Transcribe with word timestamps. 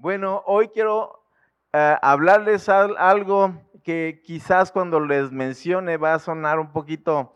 Bueno, 0.00 0.44
hoy 0.46 0.68
quiero 0.68 1.24
eh, 1.72 1.96
hablarles 2.00 2.68
algo 2.68 3.52
que 3.82 4.22
quizás 4.24 4.70
cuando 4.70 5.00
les 5.00 5.32
mencione 5.32 5.96
va 5.96 6.14
a 6.14 6.20
sonar 6.20 6.60
un 6.60 6.70
poquito 6.70 7.34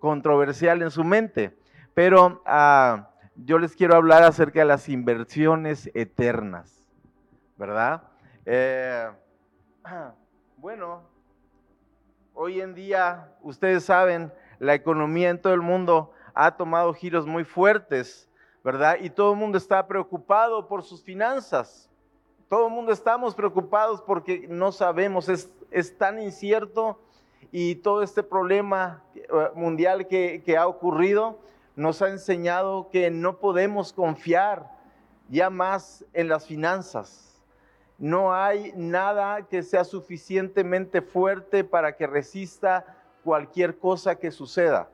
controversial 0.00 0.82
en 0.82 0.90
su 0.90 1.04
mente, 1.04 1.56
pero 1.94 2.42
ah, 2.46 3.10
yo 3.36 3.60
les 3.60 3.76
quiero 3.76 3.94
hablar 3.94 4.24
acerca 4.24 4.58
de 4.58 4.64
las 4.64 4.88
inversiones 4.88 5.88
eternas, 5.94 6.84
¿verdad? 7.56 8.02
Eh, 8.44 9.08
bueno, 10.56 11.04
hoy 12.34 12.60
en 12.60 12.74
día, 12.74 13.32
ustedes 13.40 13.84
saben, 13.84 14.32
la 14.58 14.74
economía 14.74 15.30
en 15.30 15.40
todo 15.40 15.54
el 15.54 15.62
mundo 15.62 16.10
ha 16.34 16.56
tomado 16.56 16.92
giros 16.92 17.24
muy 17.24 17.44
fuertes 17.44 18.27
¿verdad? 18.64 18.96
Y 19.00 19.10
todo 19.10 19.32
el 19.32 19.38
mundo 19.38 19.58
está 19.58 19.86
preocupado 19.86 20.68
por 20.68 20.82
sus 20.82 21.02
finanzas. 21.02 21.88
Todo 22.48 22.68
el 22.68 22.72
mundo 22.72 22.92
estamos 22.92 23.34
preocupados 23.34 24.00
porque 24.02 24.46
no 24.48 24.72
sabemos, 24.72 25.28
es, 25.28 25.50
es 25.70 25.96
tan 25.96 26.20
incierto 26.20 26.98
y 27.52 27.76
todo 27.76 28.02
este 28.02 28.22
problema 28.22 29.02
eh, 29.14 29.24
mundial 29.54 30.06
que, 30.06 30.42
que 30.44 30.56
ha 30.56 30.66
ocurrido 30.66 31.38
nos 31.76 32.02
ha 32.02 32.08
enseñado 32.08 32.88
que 32.90 33.10
no 33.10 33.38
podemos 33.38 33.92
confiar 33.92 34.68
ya 35.28 35.50
más 35.50 36.04
en 36.12 36.28
las 36.28 36.46
finanzas. 36.46 37.40
No 37.98 38.32
hay 38.32 38.72
nada 38.74 39.42
que 39.42 39.62
sea 39.62 39.84
suficientemente 39.84 41.02
fuerte 41.02 41.64
para 41.64 41.96
que 41.96 42.06
resista 42.06 42.84
cualquier 43.22 43.78
cosa 43.78 44.16
que 44.16 44.30
suceda. 44.30 44.88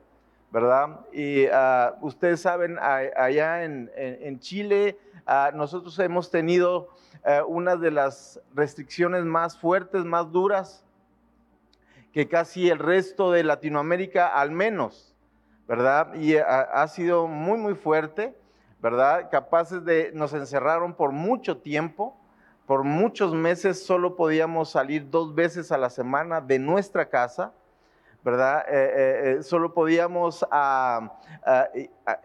¿Verdad? 0.55 1.01
Y 1.11 1.47
ah, 1.47 1.97
ustedes 1.99 2.39
saben, 2.39 2.77
allá 2.79 3.65
en, 3.65 4.39
Chile, 4.39 4.97
ah, 5.25 5.51
nosotros 5.53 5.99
hemos 5.99 6.31
tenido 6.31 6.87
eh, 7.25 7.41
una 7.45 7.75
de 7.75 7.91
las 7.91 8.39
restricciones 8.53 9.25
más 9.25 9.57
fuertes, 9.57 10.05
más 10.05 10.31
duras, 10.31 10.85
que 12.13 12.29
casi 12.29 12.69
el 12.69 12.79
resto 12.79 13.33
de 13.33 13.43
Latinoamérica 13.43 14.29
al 14.29 14.51
menos, 14.51 15.13
¿verdad? 15.67 16.13
Y 16.13 16.37
ah, 16.37 16.69
ha 16.71 16.87
sido 16.87 17.27
muy, 17.27 17.57
muy 17.57 17.75
fuerte, 17.75 18.33
¿verdad? 18.81 19.27
Capaces 19.29 19.83
de, 19.83 20.11
nos 20.13 20.33
encerraron 20.33 20.93
por 20.93 21.11
mucho 21.11 21.57
tiempo, 21.57 22.15
por 22.65 22.85
muchos 22.85 23.33
meses 23.33 23.85
solo 23.85 24.15
podíamos 24.15 24.69
salir 24.69 25.09
dos 25.09 25.35
veces 25.35 25.73
a 25.73 25.77
la 25.77 25.89
semana 25.89 26.39
de 26.39 26.59
nuestra 26.59 27.09
casa, 27.09 27.51
¿verdad? 28.25 28.65
Eh, 28.67 28.73
eh, 28.73 29.35
eh, 29.37 29.43
solo 29.43 29.71
podíamos 29.71 30.43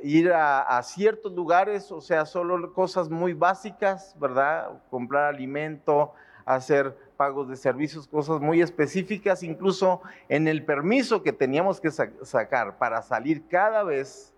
ir 0.00 0.32
a, 0.32 0.80
ciertos 0.82 1.30
lugares, 1.34 1.92
o 1.92 2.00
sea, 2.00 2.24
solo 2.24 2.72
cosas 2.72 3.10
muy 3.10 3.34
básicas, 3.34 4.16
¿verdad? 4.18 4.70
Comprar 4.88 5.26
alimento, 5.26 6.14
hacer 6.46 6.96
pagos 7.18 7.50
de 7.50 7.56
servicios, 7.56 8.08
cosas 8.08 8.40
muy 8.40 8.62
específicas, 8.62 9.42
incluso 9.42 10.00
en 10.30 10.48
el 10.48 10.64
permiso 10.64 11.22
que 11.22 11.34
teníamos 11.34 11.82
que 11.82 11.90
sacar 11.90 12.78
para 12.78 13.02
salir 13.02 13.46
cada 13.46 13.82
vez, 13.82 14.32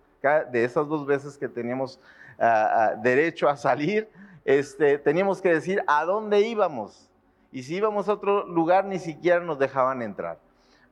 de 0.50 0.64
esas 0.64 0.88
dos 0.88 1.06
veces 1.06 1.38
que 1.38 1.48
teníamos 1.48 2.00
derecho 3.02 3.48
a 3.48 3.56
salir, 3.56 4.10
este, 4.44 4.98
teníamos 4.98 5.40
que 5.40 5.54
decir 5.54 5.84
a 5.86 6.04
dónde 6.04 6.40
íbamos. 6.40 7.08
Y 7.52 7.62
si 7.62 7.76
íbamos 7.76 8.08
a 8.08 8.14
otro 8.14 8.48
lugar, 8.48 8.84
ni 8.84 8.98
siquiera 8.98 9.38
nos 9.38 9.60
dejaban 9.60 10.02
entrar. 10.02 10.38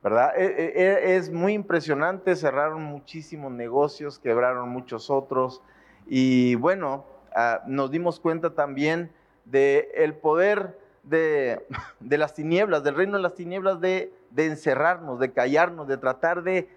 ¿Verdad? 0.03 0.33
E, 0.35 0.45
e, 0.45 0.73
e, 0.75 1.15
es 1.15 1.31
muy 1.31 1.53
impresionante, 1.53 2.35
cerraron 2.35 2.83
muchísimos 2.83 3.51
negocios, 3.51 4.19
quebraron 4.19 4.69
muchos 4.69 5.09
otros 5.09 5.61
y 6.07 6.55
bueno, 6.55 7.05
ah, 7.35 7.61
nos 7.67 7.91
dimos 7.91 8.19
cuenta 8.19 8.53
también 8.55 9.11
del 9.45 9.87
el 9.93 10.15
poder 10.15 10.79
de, 11.03 11.61
las 11.99 12.33
tinieblas, 12.33 12.83
del 12.83 12.95
reino 12.95 13.17
de 13.17 13.23
las 13.23 13.35
tinieblas, 13.35 13.79
de, 13.81 14.13
encerrarnos, 14.35 15.19
de 15.19 15.31
callarnos, 15.31 15.87
de 15.87 15.97
tratar 15.97 16.43
de, 16.43 16.69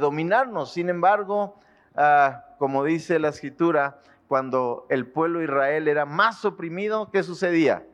dominarnos. 0.00 0.72
Sin 0.72 0.88
embargo, 0.88 1.56
ah, 1.96 2.44
como 2.58 2.84
dice 2.84 3.18
la 3.18 3.28
escritura, 3.28 4.00
cuando 4.28 4.86
el 4.90 5.06
pueblo 5.06 5.38
de 5.38 5.46
Israel 5.46 5.88
era 5.88 6.06
más 6.06 6.44
oprimido, 6.44 7.10
¿qué 7.10 7.22
sucedía? 7.22 7.84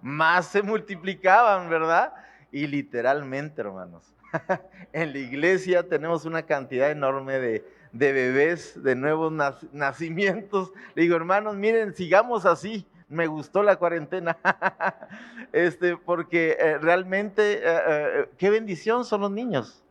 Más 0.00 0.46
se 0.46 0.62
multiplicaban, 0.62 1.68
¿verdad? 1.68 2.12
Y 2.54 2.68
literalmente, 2.68 3.62
hermanos, 3.62 4.14
en 4.92 5.12
la 5.12 5.18
iglesia 5.18 5.88
tenemos 5.88 6.24
una 6.24 6.44
cantidad 6.44 6.88
enorme 6.88 7.40
de, 7.40 7.64
bebés, 7.90 8.80
de 8.80 8.94
nuevos 8.94 9.32
nacimientos. 9.72 10.72
Le 10.94 11.02
digo, 11.02 11.16
hermanos, 11.16 11.56
miren, 11.56 11.96
sigamos 11.96 12.46
así. 12.46 12.86
Me 13.08 13.26
gustó 13.26 13.64
la 13.64 13.74
cuarentena, 13.74 14.38
este, 15.52 15.96
porque 15.96 16.56
eh, 16.60 16.78
realmente, 16.78 17.54
eh, 17.54 17.60
eh, 17.64 18.28
qué 18.38 18.50
bendición 18.50 19.04
son 19.04 19.22
los 19.22 19.32
niños. 19.32 19.82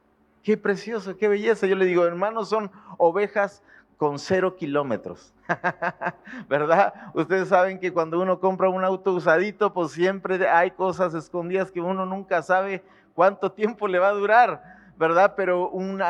Qué 0.41 0.56
precioso, 0.56 1.18
qué 1.18 1.28
belleza. 1.28 1.68
Yo 1.68 1.75
le 1.75 1.84
digo, 1.84 2.06
hermanos, 2.06 2.47
son 2.47 2.72
ovejas 2.97 3.62
con 3.98 4.20
cero 4.20 4.56
kilómetros, 4.56 5.34
¿verdad? 6.50 6.94
Ustedes 7.14 7.50
saben 7.50 7.80
que 7.80 7.94
cuando 7.94 8.20
uno 8.20 8.40
compra 8.40 8.70
un 8.70 8.84
auto 8.84 9.14
usadito, 9.14 9.74
pues 9.74 9.92
siempre 9.92 10.48
hay 10.48 10.72
cosas 10.72 11.14
escondidas 11.14 11.72
que 11.72 11.81
uno 11.81 12.06
nunca 12.06 12.42
sabe 12.42 12.84
cuánto 13.14 13.52
tiempo 13.52 13.88
le 13.88 14.00
va 14.00 14.09
a 14.09 14.14
durar, 14.14 14.64
¿verdad? 14.98 15.34
Pero 15.36 15.70
un 15.70 16.02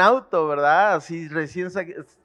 auto, 0.00 0.46
¿verdad? 0.48 0.94
Así 0.94 1.28
recién, 1.28 1.68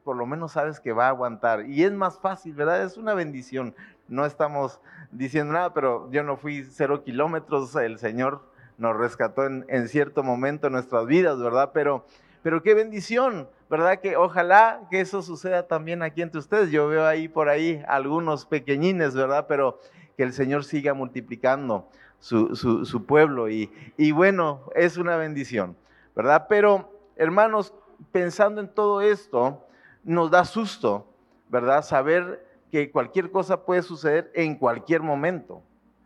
por 0.04 0.16
lo 0.16 0.26
menos 0.26 0.54
sabes 0.54 0.80
que 0.80 0.94
va 0.94 1.06
a 1.06 1.10
aguantar. 1.10 1.66
Y 1.66 1.84
es 1.84 1.92
más 1.92 2.20
fácil, 2.20 2.54
¿verdad? 2.54 2.84
Es 2.84 2.98
una 2.98 3.14
bendición. 3.14 3.76
No 4.08 4.26
estamos 4.26 4.80
diciendo 5.12 5.54
nada, 5.54 5.74
pero 5.74 6.10
yo 6.12 6.24
no 6.24 6.38
fui 6.38 6.64
cero 6.64 7.04
kilómetros, 7.04 7.76
el 7.76 8.00
Señor 8.00 8.42
nos 8.78 8.98
rescató 8.98 9.46
en, 9.46 9.66
en 9.70 9.88
cierto 9.88 10.24
momento 10.24 10.68
en 10.68 10.74
nuestras 10.74 11.06
vidas, 11.06 11.40
¿verdad? 11.40 11.72
Pero, 11.74 12.06
pero 12.44 12.62
qué 12.62 12.74
bendición, 12.74 13.50
¿verdad? 13.70 14.00
Que 14.02 14.18
ojalá 14.18 14.82
que 14.92 15.00
eso 15.00 15.22
suceda 15.22 15.68
también 15.68 16.04
aquí 16.04 16.22
entre 16.22 16.40
ustedes. 16.40 16.70
Yo 16.70 16.88
veo 16.90 17.06
ahí 17.06 17.30
por 17.30 17.50
ahí 17.50 17.84
algunos 17.88 18.46
pequeñines, 18.46 19.16
¿verdad? 19.16 19.46
Pero 19.48 19.80
que 20.18 20.24
el 20.24 20.34
Señor 20.34 20.66
siga 20.66 20.94
multiplicando 20.94 21.88
su, 22.20 23.06
pueblo 23.08 23.50
y, 23.50 23.72
y 23.98 24.12
bueno, 24.12 24.62
es 24.76 24.98
una 24.98 25.18
bendición, 25.18 25.76
¿verdad? 26.16 26.46
Pero 26.48 26.92
hermanos, 27.16 27.74
pensando 28.12 28.62
en 28.62 28.68
todo 28.68 29.02
esto, 29.02 29.66
nos 30.04 30.30
da 30.30 30.46
susto, 30.46 31.08
¿verdad? 31.50 31.84
Saber 31.84 32.46
que 32.72 32.92
cualquier 32.92 33.32
cosa 33.32 33.66
puede 33.66 33.84
suceder 33.84 34.32
en 34.34 34.56
cualquier 34.56 35.02
momento. 35.02 35.62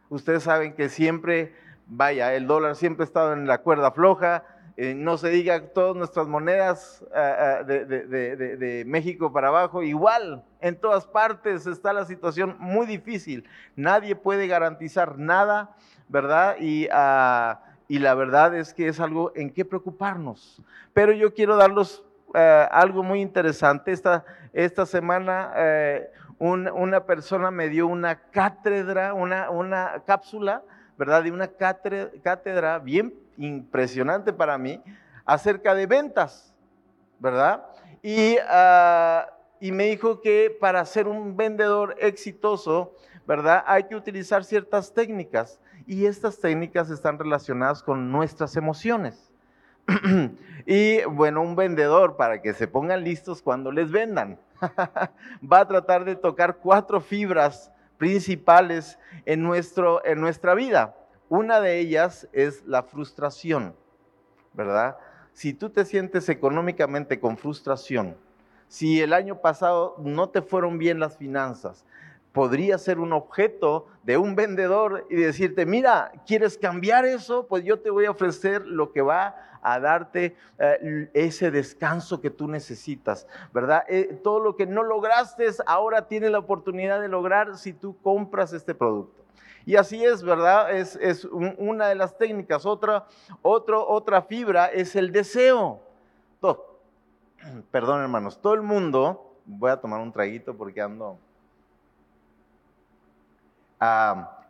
Ustedes 0.09 0.43
saben 0.43 0.73
que 0.73 0.89
siempre, 0.89 1.55
vaya, 1.87 2.33
el 2.33 2.47
dólar 2.47 2.75
siempre 2.75 3.03
ha 3.03 3.07
estado 3.07 3.33
en 3.33 3.47
la 3.47 3.59
cuerda 3.59 3.91
floja, 3.91 4.43
eh, 4.79 4.93
no 4.93 5.17
se 5.17 5.29
diga 5.29 5.59
todas 5.69 5.95
nuestras 5.95 6.27
monedas 6.27 7.03
ah, 7.11 7.57
ah, 7.61 7.63
de, 7.63 8.83
México 8.85 9.33
para 9.33 9.47
abajo, 9.47 9.81
igual 9.81 10.43
en 10.61 10.79
todas 10.79 11.07
partes 11.07 11.65
está 11.65 11.93
la 11.93 12.05
situación 12.05 12.55
muy 12.59 12.85
difícil. 12.85 13.49
Nadie 13.75 14.16
puede 14.16 14.45
garantizar 14.45 15.17
nada, 15.17 15.75
¿verdad? 16.09 16.57
Y, 16.59 16.87
ah, 16.91 17.59
la 17.89 18.13
verdad 18.13 18.55
es 18.55 18.75
que 18.75 18.87
es 18.87 18.99
algo 18.99 19.31
en 19.35 19.49
qué 19.49 19.66
preocuparnos. 19.66 20.61
Pero 20.93 21.11
yo 21.11 21.33
quiero 21.33 21.55
darles 21.55 22.03
algo 22.69 23.01
muy 23.01 23.21
interesante. 23.21 23.91
Esta, 23.91 24.25
esta 24.53 24.85
semana 24.85 25.53
eh, 25.55 26.11
una 26.37 27.03
persona 27.05 27.49
me 27.49 27.69
dio 27.69 27.87
una 27.87 28.16
cátedra, 28.29 29.16
una, 29.16 29.49
una 29.49 30.03
cápsula, 30.05 30.61
¿verdad? 30.99 31.23
De 31.23 31.31
una 31.31 31.47
cátedra, 31.47 32.11
cátedra 32.21 32.77
bien 32.77 33.11
impresionante 33.37 34.33
para 34.33 34.57
mí 34.57 34.81
acerca 35.25 35.75
de 35.75 35.85
ventas, 35.85 36.53
¿verdad? 37.19 37.65
Y, 38.01 38.37
ah, 38.47 39.27
y 39.59 39.71
me 39.71 39.85
dijo 39.85 40.21
que 40.21 40.55
para 40.59 40.85
ser 40.85 41.07
un 41.07 41.35
vendedor 41.35 41.95
exitoso, 41.99 42.93
¿verdad? 43.27 43.63
Hay 43.67 43.84
que 43.84 43.95
utilizar 43.95 44.43
ciertas 44.43 44.93
técnicas 44.93 45.59
y 45.85 46.05
estas 46.05 46.39
técnicas 46.39 46.89
están 46.89 47.17
relacionadas 47.17 47.84
con 47.84 48.11
nuestras 48.11 48.55
emociones. 48.55 49.31
y 50.66 51.03
bueno, 51.05 51.41
un 51.41 51.55
vendedor, 51.55 52.17
para 52.17 52.41
que 52.41 52.53
se 52.53 52.67
pongan 52.67 53.03
listos 53.03 53.41
cuando 53.41 53.72
les 53.72 53.91
vendan, 53.91 54.37
va 55.51 55.59
a 55.59 55.67
tratar 55.67 56.05
de 56.05 56.16
tocar 56.16 56.57
cuatro 56.57 56.99
fibras 56.99 57.72
principales 57.97 58.99
en, 59.25 59.41
nuestro, 59.43 60.05
en 60.05 60.19
nuestra 60.22 60.53
vida. 60.53 60.95
Una 61.29 61.59
de 61.59 61.79
ellas 61.79 62.28
es 62.32 62.66
la 62.66 62.84
frustración, 62.84 63.76
¿verdad? 64.53 64.97
Si 65.34 65.53
tú 65.53 65.70
te 65.70 65.84
sientes 65.84 66.29
económicamente 66.29 67.20
con 67.20 67.38
frustración, 67.38 68.16
si 68.70 69.02
el 69.02 69.12
año 69.12 69.41
pasado 69.41 69.96
no 70.00 70.29
te 70.29 70.41
fueron 70.41 70.78
bien 70.78 71.00
las 71.00 71.18
finanzas, 71.18 71.85
podría 72.32 72.78
ser 72.78 73.00
un 73.00 73.12
objeto 73.12 73.88
de 74.03 74.18
un 74.18 74.35
vendedor 74.35 75.06
y 75.09 75.16
decirte, 75.16 75.66
mira, 75.66 76.12
¿quieres 76.26 76.58
cambiar 76.58 77.06
eso? 77.06 77.47
Pues 77.47 77.64
yo 77.66 77.79
te 77.79 77.90
voy 77.90 78.06
a 78.06 78.12
ofrecer 78.12 78.66
lo 78.66 78.94
que 78.94 79.02
va 79.02 79.35
a 79.62 79.79
darte 79.79 80.35
eh, 80.59 81.09
ese 81.14 81.52
descanso 81.52 82.22
que 82.22 82.29
tú 82.29 82.47
necesitas, 82.47 83.28
¿verdad? 83.53 83.84
Eh, 83.90 84.18
todo 84.24 84.40
lo 84.40 84.56
que 84.56 84.66
no 84.66 84.84
lograste 84.84 85.46
ahora 85.66 86.08
tienes 86.08 86.32
la 86.32 86.40
oportunidad 86.40 87.02
de 87.02 87.09
lograr 87.09 87.58
si 87.58 87.74
tú 87.74 87.97
compras 88.02 88.53
este 88.53 88.74
producto. 88.74 89.27
Y 89.67 89.75
así 89.75 90.02
es, 90.02 90.23
¿verdad? 90.23 90.72
Es, 90.72 91.25
una 91.25 91.87
de 91.87 91.96
las 91.96 92.17
técnicas. 92.17 92.66
Otra, 92.66 93.05
otro, 93.41 93.85
otra 93.85 94.22
fibra 94.22 94.67
es 94.67 94.96
el 94.96 95.11
deseo. 95.11 95.81
Todo, 96.40 96.79
perdón, 97.69 97.99
hermanos, 98.02 98.41
todo 98.41 98.53
el 98.53 98.61
mundo, 98.61 99.35
voy 99.46 99.69
a 99.69 99.75
tomar 99.75 99.99
un 99.99 100.14
traguito 100.14 100.55
porque 100.55 100.81
ando. 100.81 101.19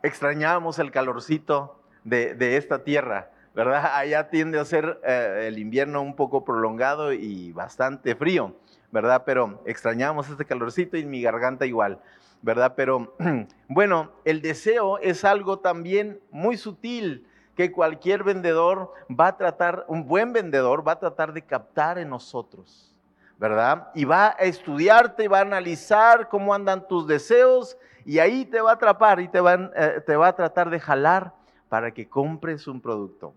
Extrañábamos 0.04 0.78
el 0.78 0.92
calorcito 0.92 1.80
de, 2.04 2.36
de 2.36 2.56
esta 2.56 2.84
tierra. 2.84 3.32
¿verdad? 3.56 3.96
Allá 3.96 4.30
tiende 4.30 4.60
a 4.60 4.64
ser 4.64 5.00
eh, 5.02 5.46
el 5.48 5.58
invierno 5.58 6.00
un 6.00 6.14
poco 6.14 6.44
prolongado 6.44 7.12
y 7.12 7.50
bastante 7.50 8.14
frío, 8.14 8.54
¿verdad? 8.92 9.24
Pero 9.26 9.64
extrañamos 9.66 10.30
este 10.30 10.44
calorcito 10.44 10.96
y 10.96 11.04
mi 11.04 11.22
garganta 11.22 11.66
igual, 11.66 11.98
¿verdad? 12.42 12.74
Pero 12.76 13.14
bueno, 13.68 14.12
el 14.24 14.40
deseo 14.40 14.98
es 14.98 15.24
algo 15.24 15.58
también 15.58 16.20
muy 16.30 16.56
sutil 16.56 17.26
que 17.56 17.72
cualquier 17.72 18.22
vendedor 18.22 18.92
va 19.08 19.28
a 19.28 19.36
tratar, 19.36 19.84
un 19.88 20.06
buen 20.06 20.32
vendedor 20.32 20.86
va 20.86 20.92
a 20.92 20.98
tratar 21.00 21.32
de 21.32 21.42
captar 21.42 21.98
en 21.98 22.08
nosotros, 22.08 22.94
¿verdad? 23.36 23.88
Y 23.94 24.04
va 24.04 24.36
a 24.38 24.44
estudiarte, 24.44 25.26
va 25.26 25.38
a 25.38 25.42
analizar 25.42 26.28
cómo 26.28 26.54
andan 26.54 26.86
tus 26.86 27.06
deseos 27.06 27.76
y 28.04 28.20
ahí 28.20 28.44
te 28.44 28.60
va 28.60 28.70
a 28.70 28.74
atrapar 28.74 29.18
y 29.20 29.28
te, 29.28 29.40
eh, 29.40 30.00
te 30.06 30.16
va 30.16 30.28
a 30.28 30.36
tratar 30.36 30.70
de 30.70 30.78
jalar 30.78 31.34
para 31.68 31.92
que 31.92 32.08
compres 32.08 32.68
un 32.68 32.80
producto. 32.80 33.34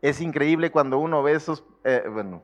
Es 0.00 0.20
increíble 0.20 0.70
cuando 0.70 0.98
uno 0.98 1.22
ve 1.22 1.32
esos, 1.32 1.62
eh, 1.84 2.04
bueno, 2.10 2.42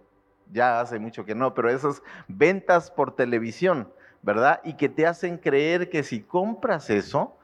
ya 0.52 0.80
hace 0.80 0.98
mucho 0.98 1.24
que 1.24 1.34
no, 1.34 1.54
pero 1.54 1.70
esas 1.70 2.02
ventas 2.28 2.90
por 2.90 3.16
televisión, 3.16 3.90
¿verdad? 4.26 4.60
Y 4.64 4.74
que 4.74 4.88
te 4.88 5.06
hacen 5.06 5.38
creer 5.38 5.88
que 5.88 6.02
si 6.02 6.20
compras 6.20 6.90
eso, 6.90 7.38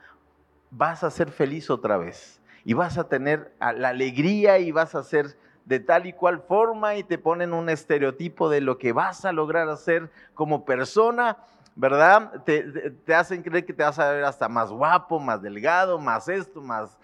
vas 0.73 1.05
a 1.05 1.11
ser 1.13 1.31
feliz 1.31 1.71
otra 1.71 1.97
vez. 1.97 2.43
Y 2.65 2.75
vas 2.75 2.99
a 2.99 3.09
tener 3.09 3.53
la 3.61 3.91
alegría 3.91 4.59
y 4.59 4.73
vas 4.73 4.97
a 4.97 5.05
ser 5.05 5.37
de 5.65 5.79
tal 5.79 6.07
y 6.07 6.13
cual 6.13 6.43
forma 6.43 6.97
y 6.97 7.05
te 7.05 7.19
ponen 7.19 7.53
un 7.53 7.69
estereotipo 7.69 8.51
de 8.51 8.61
lo 8.61 8.79
que 8.79 8.93
vas 8.93 9.25
a 9.25 9.31
lograr 9.31 9.69
hacer 9.69 10.11
como 10.35 10.65
persona, 10.65 11.37
¿verdad? 11.77 12.43
Te, 12.45 13.15
hacen 13.15 13.45
creer 13.45 13.65
que 13.65 13.73
te 13.73 13.85
vas 13.85 14.01
a 14.01 14.11
ver 14.11 14.25
hasta 14.25 14.49
más 14.49 14.73
guapo, 14.73 15.21
más 15.21 15.41
delgado, 15.41 16.01
más 16.01 16.29
esto, 16.29 16.61
más 16.61 16.99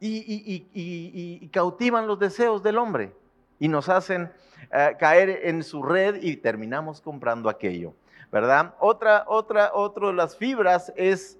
y, 0.00 1.48
cautivan 1.52 2.08
los 2.08 2.18
deseos 2.18 2.64
del 2.64 2.78
hombre 2.78 3.14
y 3.60 3.68
nos 3.68 3.88
hacen 3.88 4.30
eh, 4.72 4.96
caer 4.98 5.40
en 5.44 5.62
su 5.62 5.84
red 5.84 6.20
y 6.20 6.36
terminamos 6.36 7.00
comprando 7.00 7.48
aquello, 7.48 7.94
¿verdad? 8.34 8.74
Otra, 8.80 9.22
otra, 9.28 9.70
otra 9.72 10.08
de 10.08 10.12
las 10.12 10.36
fibras 10.36 10.92
es 10.96 11.38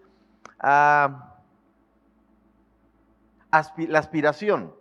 ah, 0.60 1.34
la 3.50 3.98
aspiración, 3.98 4.72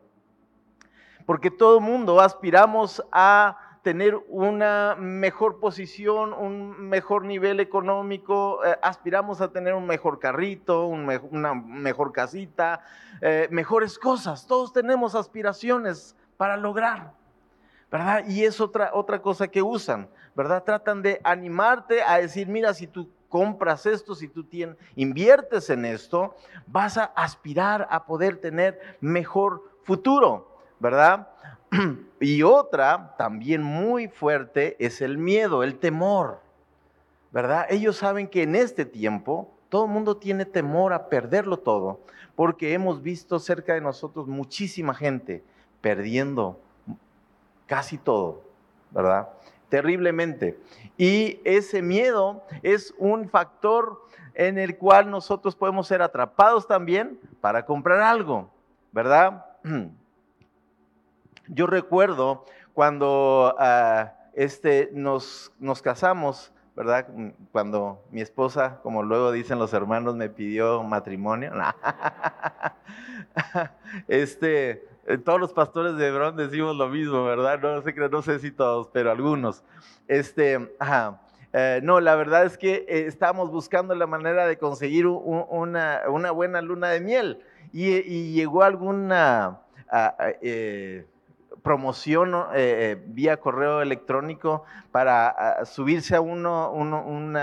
porque 1.25 1.50
todo 1.50 1.80
mundo 1.80 2.21
aspiramos 2.21 3.04
a 3.12 3.57
tener 3.81 4.15
una 4.27 4.95
mejor 4.95 5.60
posición, 5.60 6.33
un 6.33 6.88
mejor 6.88 7.25
nivel 7.25 7.60
económico, 7.60 8.63
eh, 8.63 8.77
aspiramos 8.83 9.42
a 9.42 9.51
tener 9.51 9.74
un 9.74 9.88
mejor 9.88 10.19
carrito, 10.19 10.86
una 10.86 11.56
mejor 11.56 12.12
casita, 12.12 12.81
eh, 13.21 13.48
mejores 13.50 13.98
cosas. 13.98 14.45
Todos 14.45 14.71
tenemos 14.71 15.15
aspiraciones 15.15 16.15
para 16.38 16.57
lograr, 16.57 17.12
¿verdad? 17.92 18.24
Y 18.27 18.44
es 18.44 18.62
otra, 18.62 18.92
otra 18.94 19.19
cosa 19.19 19.48
que 19.48 19.63
usan, 19.63 20.07
¿verdad? 20.35 20.63
Tratan 20.63 21.01
de 21.01 21.19
animarte 21.24 22.01
a 22.01 22.18
decir, 22.18 22.47
mira, 22.47 22.74
si 22.74 22.88
tú 22.88 23.09
compras 23.30 23.85
esto, 23.85 24.13
si 24.13 24.27
tú 24.27 24.44
tienes, 24.44 24.77
inviertes 24.95 25.69
en 25.69 25.85
esto, 25.85 26.35
vas 26.68 26.97
a 26.97 27.06
aspirar 27.06 27.88
a 27.89 28.06
poder 28.06 28.38
tener 28.38 28.80
mejor 29.01 29.63
futuro, 29.83 30.57
¿verdad? 30.80 31.30
Y 32.19 32.41
otra, 32.44 33.15
también 33.18 33.62
muy 33.62 34.07
fuerte, 34.07 34.77
es 34.80 35.01
el 35.01 35.18
miedo, 35.18 35.63
el 35.63 35.77
temor, 35.77 36.39
¿verdad? 37.31 37.65
Ellos 37.69 37.97
saben 37.97 38.27
que 38.27 38.44
en 38.44 38.56
este 38.56 38.86
tiempo 38.86 39.51
todo 39.68 39.86
el 39.86 39.91
mundo 39.91 40.15
tiene 40.18 40.45
temor 40.45 40.94
a 40.94 41.09
perderlo 41.09 41.57
todo, 41.57 42.00
porque 42.36 42.74
hemos 42.74 43.01
visto 43.01 43.39
cerca 43.39 43.74
de 43.74 43.81
nosotros 43.81 44.27
muchísima 44.27 44.94
gente 44.94 45.44
perdiendo 45.81 46.59
casi 47.65 47.97
todo, 47.97 48.44
¿verdad? 48.91 49.29
Terriblemente. 49.73 50.59
Y 50.99 51.39
ese 51.45 51.81
miedo 51.81 52.43
es 52.61 52.93
un 52.99 53.27
factor 53.27 54.03
en 54.35 54.59
el 54.59 54.77
cual 54.77 55.09
nosotros 55.09 55.55
podemos 55.55 55.87
ser 55.87 56.03
atrapados 56.03 56.67
también 56.67 57.19
para 57.41 57.65
comprar 57.65 58.01
algo, 58.01 58.51
¿verdad? 58.91 59.47
Yo 61.47 61.65
recuerdo 61.65 62.45
cuando 62.75 63.55
ah, 63.57 64.13
este, 64.35 64.91
nos, 64.93 65.51
nos 65.57 65.81
casamos, 65.81 66.51
¿verdad? 66.75 67.07
Cuando 67.51 68.03
mi 68.11 68.21
esposa, 68.21 68.79
como 68.83 69.01
luego 69.01 69.31
dicen 69.31 69.57
los 69.57 69.73
hermanos, 69.73 70.15
me 70.15 70.29
pidió 70.29 70.83
matrimonio. 70.83 71.51
este, 74.07 74.87
todos 75.23 75.39
los 75.39 75.53
pastores 75.53 75.97
de 75.97 76.07
Hebrón 76.07 76.35
decimos 76.38 76.75
lo 76.75 76.89
mismo, 76.89 77.23
¿verdad? 77.25 77.59
No 77.61 77.81
sé, 77.81 77.94
no 77.94 78.21
sé 78.21 78.39
si 78.39 78.51
todos, 78.51 78.88
pero 78.94 79.11
algunos. 79.11 79.63
Este, 80.07 80.75
eh, 81.53 81.79
no, 81.83 82.00
la 82.00 82.15
verdad 82.15 82.45
es 82.45 82.57
que 82.57 82.85
eh, 82.88 83.05
estábamos 83.07 83.51
buscando 83.51 83.94
la 83.95 84.07
manera 84.07 84.47
de 84.47 84.57
conseguir 84.57 85.07
una, 85.07 86.01
buena 86.07 86.61
luna 86.61 86.89
de 86.89 87.01
miel 87.01 87.39
y, 87.71 88.33
llegó 88.33 88.63
alguna... 88.63 89.59
Promoción 91.63 92.33
eh, 92.33 92.41
eh, 92.55 93.03
vía 93.07 93.38
correo 93.38 93.81
electrónico 93.81 94.65
para 94.91 95.63
subirse 95.65 96.13
a 96.13 96.19
uno, 96.19 96.71
un 96.71 97.38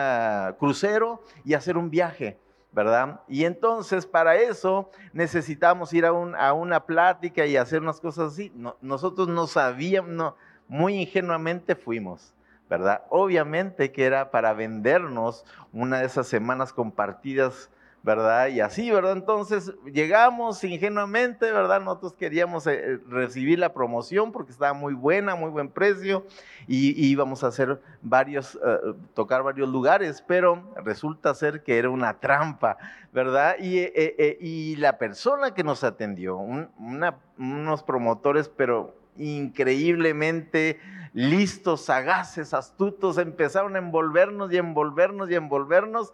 crucero 0.58 1.22
y 1.42 1.54
hacer 1.54 1.78
un 1.78 1.88
viaje. 1.88 2.36
¿Verdad? 2.72 3.20
Y 3.28 3.44
entonces 3.44 4.06
para 4.06 4.36
eso 4.36 4.90
necesitamos 5.12 5.92
ir 5.92 6.06
a, 6.06 6.10
a, 6.10 6.52
una 6.52 6.84
plática 6.86 7.46
y 7.46 7.56
hacer 7.56 7.82
unas 7.82 8.00
cosas 8.00 8.32
así. 8.32 8.52
nosotros 8.80 9.28
no 9.28 9.46
sabíamos, 9.46 10.10
no, 10.10 10.36
muy 10.68 10.94
ingenuamente 11.02 11.74
fuimos, 11.74 12.32
¿verdad? 12.68 13.02
Obviamente 13.08 13.90
que 13.90 14.04
era 14.04 14.30
para 14.30 14.52
vendernos 14.52 15.44
una 15.72 15.98
de 16.00 16.06
esas 16.06 16.28
semanas 16.28 16.72
compartidas 16.72 17.70
¿verdad? 18.02 18.48
Y 18.48 18.60
así, 18.60 18.90
¿verdad? 18.90 19.12
Entonces 19.12 19.72
llegamos 19.84 20.64
ingenuamente, 20.64 21.52
¿verdad? 21.52 21.80
Nosotros 21.80 22.14
queríamos 22.14 22.66
eh, 22.66 22.98
recibir 23.08 23.58
la 23.58 23.74
promoción 23.74 24.32
porque 24.32 24.52
estaba 24.52 24.72
muy 24.72 24.94
buena, 24.94 25.34
muy 25.34 25.50
buen 25.50 25.68
precio 25.68 26.24
y, 26.66 26.90
íbamos 27.10 27.44
a 27.44 27.48
hacer 27.48 27.80
varios, 28.00 28.54
eh, 28.54 28.94
tocar 29.14 29.42
varios 29.42 29.68
lugares, 29.68 30.24
pero 30.26 30.72
resulta 30.82 31.34
ser 31.34 31.62
que 31.62 31.78
era 31.78 31.90
una 31.90 32.18
trampa, 32.18 32.78
¿verdad? 33.12 33.56
Y, 33.58 33.78
eh, 33.78 34.38
y 34.40 34.76
la 34.76 34.96
persona 34.96 35.52
que 35.52 35.64
nos 35.64 35.84
atendió, 35.84 36.38
unos 36.38 37.82
promotores, 37.82 38.48
pero 38.48 38.94
increíblemente 39.18 40.80
listos, 41.12 41.84
sagaces, 41.84 42.54
astutos, 42.54 43.18
empezaron 43.18 43.76
a 43.76 43.78
envolvernos 43.78 44.52
y 44.52 44.56
envolvernos 44.56 45.30
y 45.30 45.34
envolvernos 45.34 46.12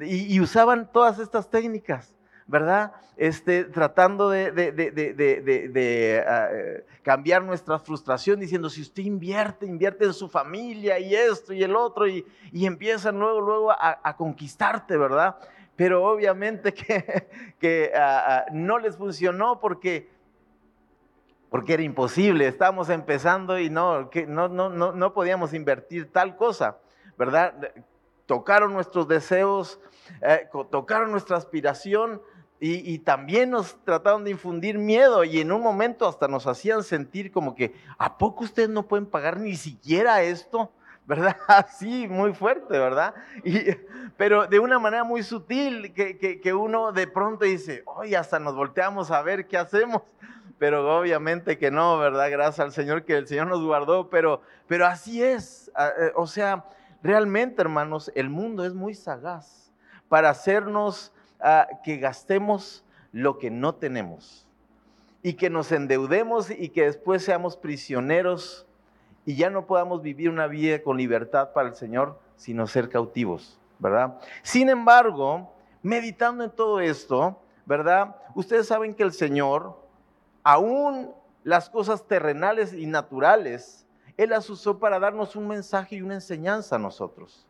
y, 0.00 0.40
usaban 0.40 0.90
todas 0.92 1.18
estas 1.18 1.50
técnicas. 1.50 2.14
¿verdad? 2.48 2.92
Este, 3.18 3.64
tratando 3.64 4.30
de, 4.30 6.24
ah, 6.26 6.48
cambiar 7.02 7.44
nuestra 7.44 7.78
frustración, 7.78 8.40
diciendo, 8.40 8.70
si 8.70 8.80
usted 8.80 9.02
invierte, 9.02 9.66
invierte 9.66 10.06
en 10.06 10.14
su 10.14 10.28
familia 10.28 10.98
y 10.98 11.14
esto 11.14 11.52
y 11.52 11.62
el 11.62 11.76
otro, 11.76 12.08
y, 12.08 12.24
y 12.52 12.64
empiezan 12.64 13.18
luego, 13.18 13.40
luego 13.42 13.70
a, 13.70 14.16
conquistarte, 14.16 14.96
¿verdad? 14.96 15.36
Pero 15.76 16.02
obviamente 16.04 16.72
que, 16.74 17.28
que 17.58 17.92
ah, 17.94 18.24
ah, 18.26 18.46
no 18.50 18.78
les 18.78 18.96
funcionó 18.96 19.60
porque 19.60 20.08
porque 21.50 21.74
era 21.74 21.82
imposible, 21.82 22.46
estábamos 22.46 22.90
empezando 22.90 23.58
y 23.58 23.70
no, 23.70 24.10
que 24.10 24.26
no, 24.26 24.48
no, 24.48 24.68
no, 24.68 24.92
no 24.92 25.12
podíamos 25.14 25.54
invertir 25.54 26.12
tal 26.12 26.36
cosa, 26.36 26.78
¿verdad? 27.16 27.72
Tocaron 28.26 28.72
nuestros 28.72 29.08
deseos, 29.08 29.80
eh, 30.20 30.48
tocaron 30.70 31.10
nuestra 31.10 31.36
aspiración 31.36 32.20
y, 32.60 32.92
y, 32.92 32.98
también 32.98 33.50
nos 33.50 33.82
trataron 33.84 34.24
de 34.24 34.32
infundir 34.32 34.78
miedo 34.78 35.22
y 35.22 35.40
en 35.40 35.52
un 35.52 35.62
momento 35.62 36.08
hasta 36.08 36.26
nos 36.26 36.46
hacían 36.46 36.82
sentir 36.82 37.30
como 37.30 37.54
que, 37.54 37.72
¿a 37.98 38.18
poco 38.18 38.44
ustedes 38.44 38.68
no 38.68 38.88
pueden 38.88 39.06
pagar 39.06 39.38
ni 39.38 39.54
siquiera 39.54 40.22
esto? 40.22 40.72
¿verdad? 41.08 41.36
Sí, 41.78 42.06
muy 42.06 42.34
fuerte, 42.34 42.78
¿verdad? 42.78 43.14
Y, 43.42 43.58
pero 44.16 44.46
de 44.46 44.58
una 44.58 44.78
manera 44.78 45.04
muy 45.04 45.22
sutil, 45.22 45.92
que, 45.94 46.18
que, 46.18 46.54
uno 46.54 46.92
de 46.92 47.06
pronto 47.06 47.46
dice, 47.46 47.82
oye, 47.86 48.16
hasta 48.16 48.38
nos 48.38 48.54
volteamos 48.54 49.10
a 49.10 49.22
ver 49.22 49.48
qué 49.48 49.56
hacemos. 49.56 50.02
Pero 50.58 50.98
obviamente 50.98 51.58
que 51.58 51.70
no, 51.70 51.98
¿verdad? 51.98 52.30
Gracias 52.30 52.60
al 52.60 52.72
Señor 52.72 53.04
que 53.04 53.16
el 53.16 53.26
Señor 53.26 53.46
nos 53.46 53.62
guardó, 53.64 54.10
pero, 54.10 54.42
pero 54.66 54.86
así 54.86 55.22
es. 55.22 55.70
Eh, 55.78 56.12
o 56.16 56.26
sea, 56.26 56.64
realmente, 57.02 57.62
hermanos, 57.62 58.10
el 58.14 58.28
mundo 58.28 58.64
es 58.64 58.74
muy 58.74 58.94
sagaz 58.94 59.72
para 60.08 60.30
hacernos 60.30 61.12
ah, 61.40 61.68
que 61.84 61.98
gastemos 61.98 62.84
lo 63.12 63.38
que 63.38 63.50
no 63.50 63.74
tenemos 63.74 64.46
y 65.22 65.34
que 65.34 65.50
nos 65.50 65.72
endeudemos 65.72 66.50
y 66.50 66.70
que 66.70 66.84
después 66.84 67.24
seamos 67.24 67.56
prisioneros 67.56 68.66
y 69.24 69.36
ya 69.36 69.50
no 69.50 69.66
podamos 69.66 70.02
vivir 70.02 70.30
una 70.30 70.46
vida 70.46 70.82
con 70.82 70.96
libertad 70.96 71.52
para 71.52 71.68
el 71.68 71.74
Señor, 71.74 72.18
sino 72.36 72.66
ser 72.66 72.88
cautivos, 72.88 73.58
¿verdad? 73.78 74.18
Sin 74.42 74.70
embargo, 74.70 75.52
meditando 75.82 76.44
en 76.44 76.50
todo 76.50 76.80
esto, 76.80 77.38
¿verdad? 77.66 78.16
Ustedes 78.34 78.66
saben 78.66 78.94
que 78.94 79.02
el 79.02 79.12
Señor, 79.12 79.76
aún 80.48 81.12
las 81.44 81.68
cosas 81.68 82.06
terrenales 82.06 82.72
y 82.72 82.86
naturales, 82.86 83.86
Él 84.16 84.30
las 84.30 84.48
usó 84.48 84.78
para 84.78 84.98
darnos 84.98 85.36
un 85.36 85.46
mensaje 85.46 85.96
y 85.96 86.00
una 86.00 86.14
enseñanza 86.14 86.76
a 86.76 86.78
nosotros. 86.78 87.46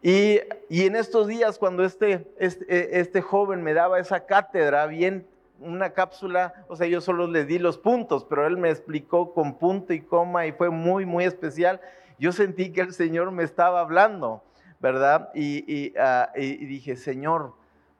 Y, 0.00 0.38
en 0.70 0.94
estos 0.94 1.26
días, 1.26 1.58
cuando 1.58 1.84
este, 1.84 2.32
este, 2.38 3.00
este 3.00 3.20
joven 3.20 3.64
me 3.64 3.74
daba 3.74 3.98
esa 3.98 4.26
cátedra 4.26 4.86
bien 4.86 5.26
una 5.58 5.90
cápsula, 5.90 6.54
o 6.68 6.76
sea, 6.76 6.86
yo 6.86 7.00
solo 7.00 7.26
le 7.26 7.44
di 7.44 7.58
los 7.58 7.78
puntos, 7.78 8.24
pero 8.24 8.46
él 8.46 8.56
me 8.56 8.70
explicó 8.70 9.34
con 9.34 9.58
punto 9.58 9.92
y 9.92 10.02
coma 10.02 10.46
y 10.46 10.52
fue 10.52 10.70
muy, 10.70 11.04
muy 11.04 11.24
especial. 11.24 11.80
Yo 12.16 12.30
sentí 12.30 12.72
que 12.72 12.82
el 12.82 12.92
Señor 12.92 13.32
me 13.32 13.42
estaba 13.42 13.80
hablando, 13.80 14.44
¿verdad? 14.78 15.30
Y, 15.34 15.94
ah, 15.98 16.30
dije, 16.36 16.94
Señor, 16.94 17.54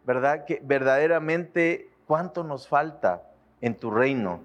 ¿verdad? 0.04 0.44
Que 0.44 0.60
verdaderamente, 0.62 1.90
¿cuánto 2.06 2.44
nos 2.44 2.68
falta 2.68 3.22
en 3.60 3.76
tu 3.76 3.90
reino 3.90 4.40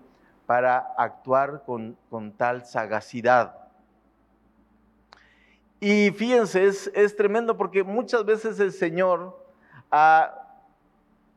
para 0.46 0.94
actuar 0.98 1.64
con, 1.66 1.98
tal 2.38 2.66
sagacidad? 2.66 3.56
Y 5.80 6.12
fíjense, 6.12 6.66
es, 6.66 7.16
tremendo 7.16 7.58
porque 7.58 7.84
muchas 7.84 8.26
veces 8.26 8.60
el 8.60 8.72
Señor... 8.72 9.40
ha 9.90 10.38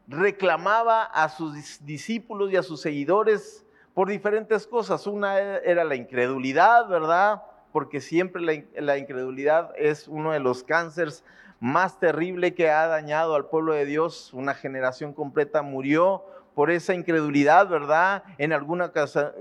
reclamaba 0.07 1.05
a 1.05 1.29
sus 1.29 1.85
discípulos 1.85 2.53
y 2.53 2.57
a 2.57 2.63
sus 2.63 2.81
seguidores 2.81 3.65
por 3.95 4.09
diferentes 4.09 4.67
cosas. 4.67 5.07
Una 5.07 5.39
era 5.39 5.85
la 5.85 5.95
incredulidad, 5.95 6.89
¿verdad? 6.89 7.43
Porque 7.73 8.01
siempre 8.01 8.65
la, 8.77 8.99
incredulidad 8.99 9.73
es 9.77 10.09
uno 10.09 10.33
de 10.33 10.41
los 10.41 10.63
cánceres 10.63 11.25
más 11.61 11.99
terribles 11.99 12.53
que 12.53 12.71
ha 12.71 12.87
dañado 12.87 13.35
al 13.35 13.47
pueblo 13.47 13.73
de 13.73 13.87
Dios. 13.87 14.33
Una 14.35 14.55
generación 14.55 15.13
completa 15.13 15.63
murió 15.63 16.25
por 16.55 16.71
esa 16.71 16.95
incredulidad, 16.95 17.69
¿verdad? 17.69 18.23
En 18.39 18.53
alguna 18.53 18.93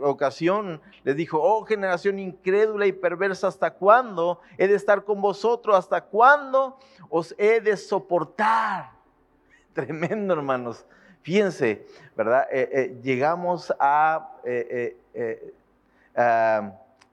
ocasión 0.02 0.82
les 1.04 1.16
dijo, 1.16 1.40
oh 1.42 1.64
generación 1.64 2.18
incrédula 2.18 2.88
y 2.88 2.92
perversa, 2.92 3.48
¿hasta 3.48 3.72
cuándo 3.72 4.42
he 4.58 4.68
de 4.68 4.76
estar 4.76 5.04
con 5.04 5.22
vosotros? 5.22 5.76
¿Hasta 5.76 6.02
cuándo 6.02 6.80
os 7.10 7.36
he 7.38 7.62
de 7.62 7.78
soportar? 7.78 8.92
Tremendo, 9.74 10.34
hermanos. 10.34 10.86
Fíjense, 11.22 11.88
¿verdad? 12.18 12.48
Eh, 12.52 12.70
eh, 12.72 13.00
llegamos 13.02 13.74
a, 13.80 14.38
eh, 14.44 14.98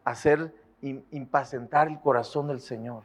hacer 0.05 0.53
impacientar 0.81 1.89
el 1.89 2.01
corazón 2.01 2.49
del 2.49 2.61
Señor. 2.61 3.03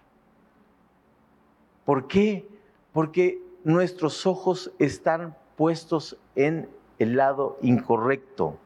¿Por 1.84 2.08
qué? 2.08 2.48
Porque 2.92 3.40
nuestros 3.64 4.26
ojos 4.26 4.72
están 4.80 5.36
puestos 5.56 6.18
en 6.36 6.70
el 7.00 7.16
lado 7.16 7.58
incorrecto. 7.62 8.58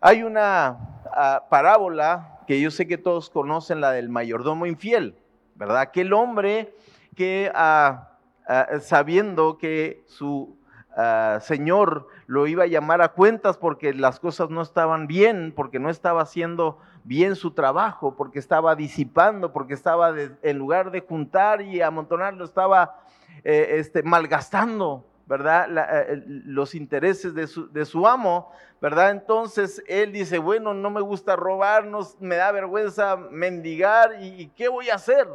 Hay 0.00 0.22
una 0.22 0.78
ah, 1.12 1.44
parábola 1.50 2.40
que 2.46 2.60
yo 2.60 2.70
sé 2.70 2.86
que 2.86 2.98
todos 2.98 3.30
conocen, 3.30 3.80
la 3.80 3.92
del 3.92 4.08
mayordomo 4.08 4.66
infiel, 4.66 5.16
¿verdad? 5.54 5.78
Aquel 5.78 6.12
hombre 6.12 6.74
que... 7.14 7.50
Uh, 7.54 8.10
Ah, 8.52 8.80
sabiendo 8.80 9.58
que 9.58 10.02
su 10.08 10.56
ah, 10.96 11.38
Señor 11.40 12.08
lo 12.26 12.48
iba 12.48 12.64
a 12.64 12.66
llamar 12.66 13.00
a 13.00 13.10
cuentas 13.10 13.56
porque 13.56 13.94
las 13.94 14.18
cosas 14.18 14.50
no 14.50 14.60
estaban 14.60 15.06
bien, 15.06 15.52
porque 15.54 15.78
no 15.78 15.88
estaba 15.88 16.22
haciendo 16.22 16.78
bien 17.04 17.36
su 17.36 17.52
trabajo, 17.52 18.16
porque 18.16 18.40
estaba 18.40 18.74
disipando, 18.74 19.52
porque 19.52 19.74
estaba 19.74 20.12
en 20.42 20.58
lugar 20.58 20.90
de 20.90 21.00
juntar 21.00 21.62
y 21.62 21.80
amontonar, 21.80 22.34
lo 22.34 22.44
estaba 22.44 22.98
eh, 23.44 23.76
este, 23.78 24.02
malgastando, 24.02 25.06
¿verdad? 25.30 25.68
Eh, 26.08 26.24
los 26.26 26.74
intereses 26.74 27.34
de 27.34 27.46
su, 27.46 27.70
de 27.70 27.84
su, 27.84 28.04
amo, 28.08 28.50
¿verdad? 28.80 29.12
Entonces 29.12 29.80
él 29.86 30.10
dice, 30.10 30.38
bueno, 30.38 30.74
no 30.74 30.90
me 30.90 31.00
gusta 31.00 31.36
robarnos, 31.36 32.16
me 32.18 32.34
da 32.34 32.50
vergüenza 32.50 33.14
mendigar 33.14 34.20
y 34.20 34.48
¿qué 34.56 34.66
voy 34.66 34.90
a 34.90 34.96
hacer? 34.96 35.28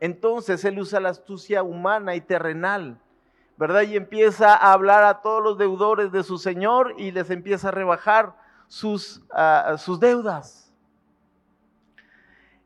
Entonces 0.00 0.62
él 0.66 0.78
usa 0.78 1.00
la 1.00 1.08
astucia 1.08 1.62
humana 1.62 2.14
y 2.14 2.20
terrenal, 2.20 3.00
¿verdad? 3.56 3.80
Y 3.82 3.96
empieza 3.96 4.54
a 4.54 4.74
hablar 4.74 5.02
a 5.04 5.22
todos 5.22 5.42
los 5.42 5.56
deudores 5.56 6.12
de 6.12 6.24
su 6.24 6.36
Señor 6.36 6.94
y 6.98 7.10
les 7.10 7.30
empieza 7.30 7.68
a 7.68 7.70
rebajar 7.70 8.34
sus, 8.66 9.22
ah, 9.32 9.76
sus 9.78 9.98
deudas. 9.98 10.70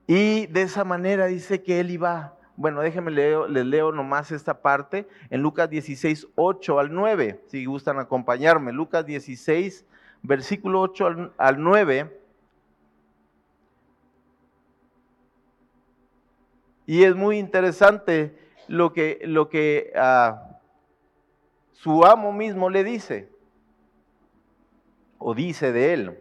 Y 0.08 0.48
de 0.48 0.62
esa 0.62 0.82
manera 0.82 1.26
dice 1.26 1.62
que 1.62 1.78
él 1.78 1.92
iba, 1.92 2.34
bueno, 2.62 2.80
déjenme 2.80 3.10
leo, 3.10 3.46
les 3.46 3.66
leo 3.66 3.92
nomás 3.92 4.30
esta 4.30 4.62
parte 4.62 5.06
en 5.30 5.42
Lucas 5.42 5.68
16, 5.68 6.28
8 6.36 6.78
al 6.78 6.94
9, 6.94 7.42
si 7.48 7.66
gustan 7.66 7.98
acompañarme. 7.98 8.72
Lucas 8.72 9.04
16, 9.04 9.84
versículo 10.22 10.80
8 10.80 11.06
al, 11.06 11.32
al 11.36 11.62
9 11.62 12.22
Y 16.86 17.04
es 17.04 17.14
muy 17.14 17.38
interesante 17.38 18.36
lo 18.68 18.92
que, 18.92 19.20
lo 19.24 19.48
que 19.48 19.92
ah, 19.96 20.58
su 21.72 22.04
amo 22.04 22.32
mismo 22.32 22.70
le 22.70 22.84
dice, 22.84 23.28
o 25.18 25.34
dice 25.34 25.72
de 25.72 25.94
él. 25.94 26.18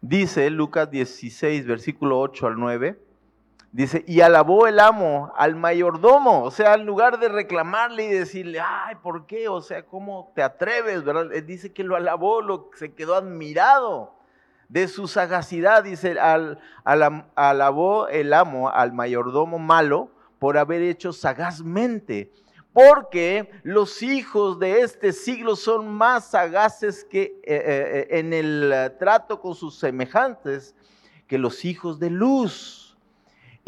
Dice 0.00 0.50
Lucas 0.50 0.90
16, 0.90 1.66
versículo 1.66 2.18
8 2.20 2.46
al 2.46 2.58
9. 2.58 3.05
Dice, 3.76 4.02
y 4.06 4.22
alabó 4.22 4.66
el 4.66 4.80
amo 4.80 5.34
al 5.36 5.54
mayordomo, 5.54 6.44
o 6.44 6.50
sea, 6.50 6.72
en 6.76 6.86
lugar 6.86 7.18
de 7.18 7.28
reclamarle 7.28 8.06
y 8.06 8.08
decirle, 8.08 8.58
ay, 8.58 8.94
¿por 9.02 9.26
qué? 9.26 9.50
O 9.50 9.60
sea, 9.60 9.84
¿cómo 9.84 10.32
te 10.34 10.42
atreves? 10.42 11.02
dice 11.46 11.74
que 11.74 11.84
lo 11.84 11.94
alabó, 11.94 12.40
lo, 12.40 12.70
se 12.74 12.94
quedó 12.94 13.14
admirado 13.16 14.14
de 14.70 14.88
su 14.88 15.08
sagacidad, 15.08 15.84
dice, 15.84 16.18
al, 16.18 16.58
alabó 16.86 18.08
el 18.08 18.32
amo 18.32 18.70
al 18.70 18.94
mayordomo 18.94 19.58
malo 19.58 20.10
por 20.38 20.56
haber 20.56 20.80
hecho 20.80 21.12
sagazmente, 21.12 22.32
porque 22.72 23.50
los 23.62 24.02
hijos 24.02 24.58
de 24.58 24.80
este 24.80 25.12
siglo 25.12 25.54
son 25.54 25.92
más 25.92 26.30
sagaces 26.30 27.04
que 27.04 27.24
eh, 27.24 27.42
eh, 27.44 28.06
en 28.12 28.32
el 28.32 28.94
trato 28.98 29.38
con 29.38 29.54
sus 29.54 29.78
semejantes 29.78 30.74
que 31.26 31.36
los 31.36 31.66
hijos 31.66 31.98
de 31.98 32.08
luz. 32.08 32.85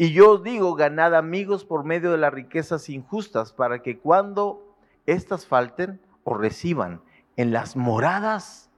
Y 0.01 0.13
yo 0.13 0.37
digo, 0.37 0.75
ganad 0.75 1.13
amigos 1.13 1.65
por 1.65 1.83
medio 1.83 2.13
de 2.13 2.17
las 2.17 2.33
riquezas 2.33 2.87
injustas, 2.87 3.51
para 3.51 3.81
que 3.81 3.99
cuando 3.99 4.77
éstas 5.05 5.45
falten, 5.45 5.99
o 6.23 6.35
reciban 6.35 7.01
en 7.35 7.51
las 7.51 7.75
moradas 7.75 8.69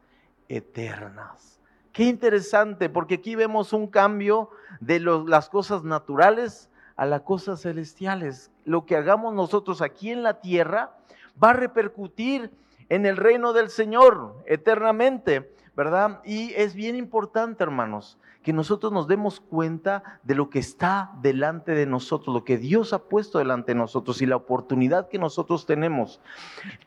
eternas. 0.49 1.61
Qué 1.93 2.05
interesante, 2.05 2.89
porque 2.89 3.15
aquí 3.15 3.35
vemos 3.35 3.71
un 3.71 3.85
cambio 3.85 4.49
de 4.79 4.99
las 4.99 5.47
cosas 5.49 5.83
naturales 5.83 6.71
a 6.95 7.05
las 7.05 7.21
cosas 7.21 7.61
celestiales. 7.61 8.49
Lo 8.65 8.87
que 8.87 8.95
hagamos 8.95 9.35
nosotros 9.35 9.83
aquí 9.83 10.09
en 10.09 10.23
la 10.23 10.41
tierra 10.41 10.97
va 11.41 11.51
a 11.51 11.53
repercutir 11.53 12.49
en 12.89 13.05
el 13.05 13.15
reino 13.15 13.53
del 13.53 13.69
Señor 13.69 14.41
eternamente, 14.47 15.53
¿verdad? 15.75 16.19
Y 16.25 16.51
es 16.55 16.73
bien 16.73 16.95
importante, 16.95 17.63
hermanos, 17.63 18.17
que 18.43 18.53
nosotros 18.53 18.91
nos 18.91 19.07
demos 19.07 19.39
cuenta 19.39 20.19
de 20.23 20.35
lo 20.35 20.49
que 20.49 20.59
está 20.59 21.11
delante 21.21 21.73
de 21.73 21.85
nosotros, 21.85 22.33
lo 22.33 22.43
que 22.43 22.57
Dios 22.57 22.91
ha 22.93 22.99
puesto 22.99 23.37
delante 23.37 23.73
de 23.73 23.79
nosotros 23.79 24.21
y 24.21 24.25
la 24.25 24.35
oportunidad 24.35 25.09
que 25.09 25.19
nosotros 25.19 25.65
tenemos. 25.65 26.19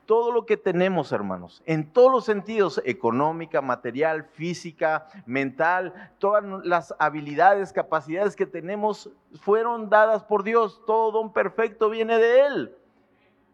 Todo 0.05 0.33
lo 0.33 0.47
que 0.47 0.57
tenemos, 0.57 1.13
hermanos, 1.13 1.63
en 1.67 1.91
todos 1.91 2.11
los 2.11 2.25
sentidos, 2.25 2.83
económica, 2.85 3.61
material, 3.63 4.25
física, 4.25 5.07
mental, 5.27 6.11
todas 6.19 6.45
las 6.65 6.95
habilidades, 6.99 7.73
capacidades 7.73 8.35
que 8.35 8.47
tenemos 8.47 9.11
fueron 9.41 9.89
dadas 9.89 10.25
por 10.25 10.43
Dios. 10.43 10.83
Todo 10.87 11.13
don 11.13 11.33
perfecto 11.33 11.89
viene 11.89 12.19
de 12.19 12.47
Él. 12.47 12.77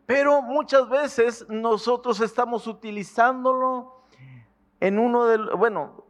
Pero 0.06 0.42
muchas 0.42 0.88
veces 0.88 1.46
nosotros 1.48 2.20
estamos 2.20 2.66
utilizándolo 2.66 4.02
en 4.80 4.98
uno 4.98 5.26
de, 5.26 5.36
bueno, 5.54 6.04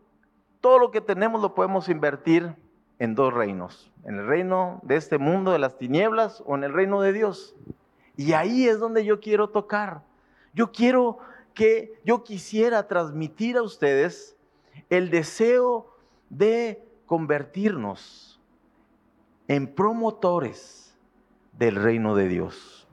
todo 0.60 0.78
lo 0.78 0.90
que 0.90 1.00
tenemos 1.00 1.40
lo 1.40 1.54
podemos 1.54 1.88
invertir 1.88 2.54
en 2.98 3.14
dos 3.14 3.32
reinos, 3.32 3.90
en 4.04 4.18
el 4.18 4.26
reino 4.26 4.80
de 4.82 4.96
este 4.96 5.18
mundo 5.18 5.52
de 5.52 5.58
las 5.58 5.78
tinieblas 5.78 6.42
o 6.46 6.54
en 6.54 6.64
el 6.64 6.72
reino 6.72 7.00
de 7.00 7.12
Dios. 7.12 7.56
Y 8.16 8.34
ahí 8.34 8.68
es 8.68 8.78
donde 8.78 9.04
yo 9.04 9.20
quiero 9.20 9.48
tocar. 9.48 10.02
Yo 10.52 10.72
quiero 10.72 11.18
que 11.54 11.98
yo 12.04 12.22
quisiera 12.22 12.86
transmitir 12.86 13.56
a 13.56 13.62
ustedes 13.62 14.36
el 14.90 15.10
deseo 15.10 15.96
de 16.28 16.84
convertirnos 17.06 18.40
en 19.48 19.66
promotores 19.66 20.96
del 21.58 21.76
reino 21.76 22.14
de 22.14 22.28
Dios. 22.28 22.86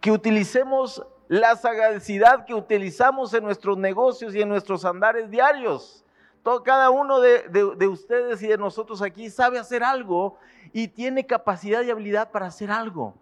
Que 0.00 0.12
utilicemos 0.12 1.04
la 1.28 1.56
sagacidad 1.56 2.44
que 2.44 2.54
utilizamos 2.54 3.34
en 3.34 3.44
nuestros 3.44 3.76
negocios 3.78 4.34
y 4.34 4.42
en 4.42 4.48
nuestros 4.48 4.84
andares 4.84 5.30
diarios. 5.30 6.04
Todo, 6.46 6.62
cada 6.62 6.90
uno 6.90 7.18
de, 7.18 7.42
de, 7.76 7.88
ustedes 7.88 8.40
y 8.40 8.46
de 8.46 8.56
nosotros 8.56 9.02
aquí 9.02 9.30
sabe 9.30 9.58
hacer 9.58 9.82
algo 9.82 10.38
y 10.72 10.86
tiene 10.86 11.26
capacidad 11.26 11.82
y 11.82 11.90
habilidad 11.90 12.30
para 12.30 12.46
hacer 12.46 12.70
algo. 12.70 13.16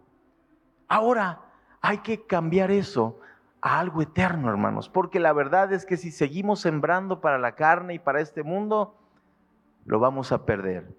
Ahora 0.88 1.40
hay 1.80 2.00
que 2.00 2.26
cambiar 2.26 2.70
eso 2.70 3.18
a 3.62 3.80
algo 3.80 4.02
eterno, 4.02 4.50
hermanos, 4.50 4.90
porque 4.90 5.20
la 5.20 5.32
verdad 5.32 5.72
es 5.72 5.86
que 5.86 5.96
si 5.96 6.10
seguimos 6.10 6.60
sembrando 6.60 7.22
para 7.22 7.38
la 7.38 7.54
carne 7.54 7.94
y 7.94 7.98
para 7.98 8.20
este 8.20 8.42
mundo, 8.42 8.94
lo 9.86 9.98
vamos 9.98 10.30
a 10.30 10.44
perder. 10.44 10.94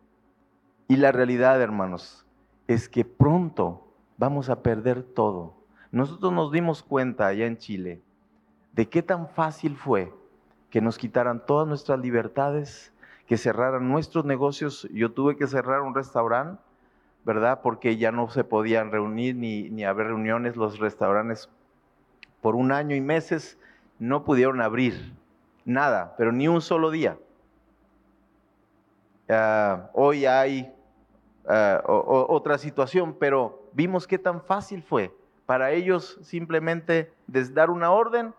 Y 0.88 0.96
la 0.96 1.12
realidad, 1.12 1.62
hermanos, 1.62 2.25
es 2.65 2.89
que 2.89 3.05
pronto 3.05 3.88
vamos 4.17 4.50
a 4.50 4.63
perder 4.63 5.03
todo. 5.03 5.53
Nosotros 5.91 6.34
nos 6.34 6.51
dimos 6.51 6.82
cuenta 6.82 7.27
allá 7.27 7.46
en 7.46 7.58
Chile 7.58 8.01
de 8.74 8.89
qué 8.89 9.03
tan 9.03 9.27
fácil 9.27 9.75
fue 9.75 10.12
que 10.75 10.82
nos 10.82 10.98
quitaran 10.98 11.39
todas 11.46 11.65
nuestras 11.65 12.01
libertades, 12.01 12.91
que 13.27 13.38
cerraran 13.38 13.88
nuestros 13.88 14.25
negocios. 14.25 14.86
Yo 14.91 15.13
tuve 15.13 15.38
que 15.38 15.48
cerrar 15.48 15.79
un 15.79 15.96
restaurante, 15.96 16.62
¿verdad? 17.24 17.62
Porque 17.63 17.96
ya 17.96 18.12
no 18.12 18.29
se 18.29 18.44
podían 18.44 18.91
reunir 18.91 19.38
ni, 19.38 19.70
ni 19.70 19.86
haber 19.86 20.08
reuniones 20.08 20.58
los 20.58 20.77
restaurantes 20.77 21.50
por 22.41 22.55
un 22.55 22.74
año 22.74 22.94
y 22.94 23.00
meses 23.00 23.58
no 24.00 24.25
pudieron 24.25 24.60
abrir 24.60 25.13
nada, 25.63 26.13
pero 26.17 26.34
ni 26.34 26.50
un 26.50 26.60
solo 26.60 26.91
día. 26.91 27.17
Ah, 29.29 29.91
hoy 29.94 30.25
hay 30.25 30.75
ah, 31.48 31.84
otra 31.86 32.58
situación, 32.58 33.15
pero 33.17 33.63
vimos 33.72 34.08
qué 34.08 34.17
tan 34.17 34.41
fácil 34.41 34.84
fue 34.84 35.15
para 35.46 35.72
ellos 35.72 36.20
simplemente 36.22 37.13
dar 37.27 37.70
una 37.70 37.91
orden, 37.91 38.34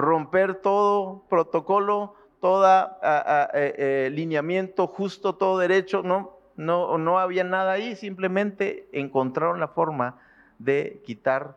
romper 0.00 0.56
todo 0.56 1.22
protocolo, 1.28 2.14
todo 2.40 2.64
ah, 2.66 3.48
eh, 3.54 3.74
eh, 3.76 4.10
lineamiento 4.12 4.86
justo, 4.86 5.34
todo 5.34 5.58
derecho, 5.58 6.02
no, 6.02 6.36
no, 6.56 6.98
no 6.98 7.18
había 7.18 7.44
nada 7.44 7.72
ahí, 7.72 7.96
simplemente 7.96 8.88
encontraron 8.92 9.60
la 9.60 9.68
forma 9.68 10.18
de 10.58 11.00
quitar 11.04 11.56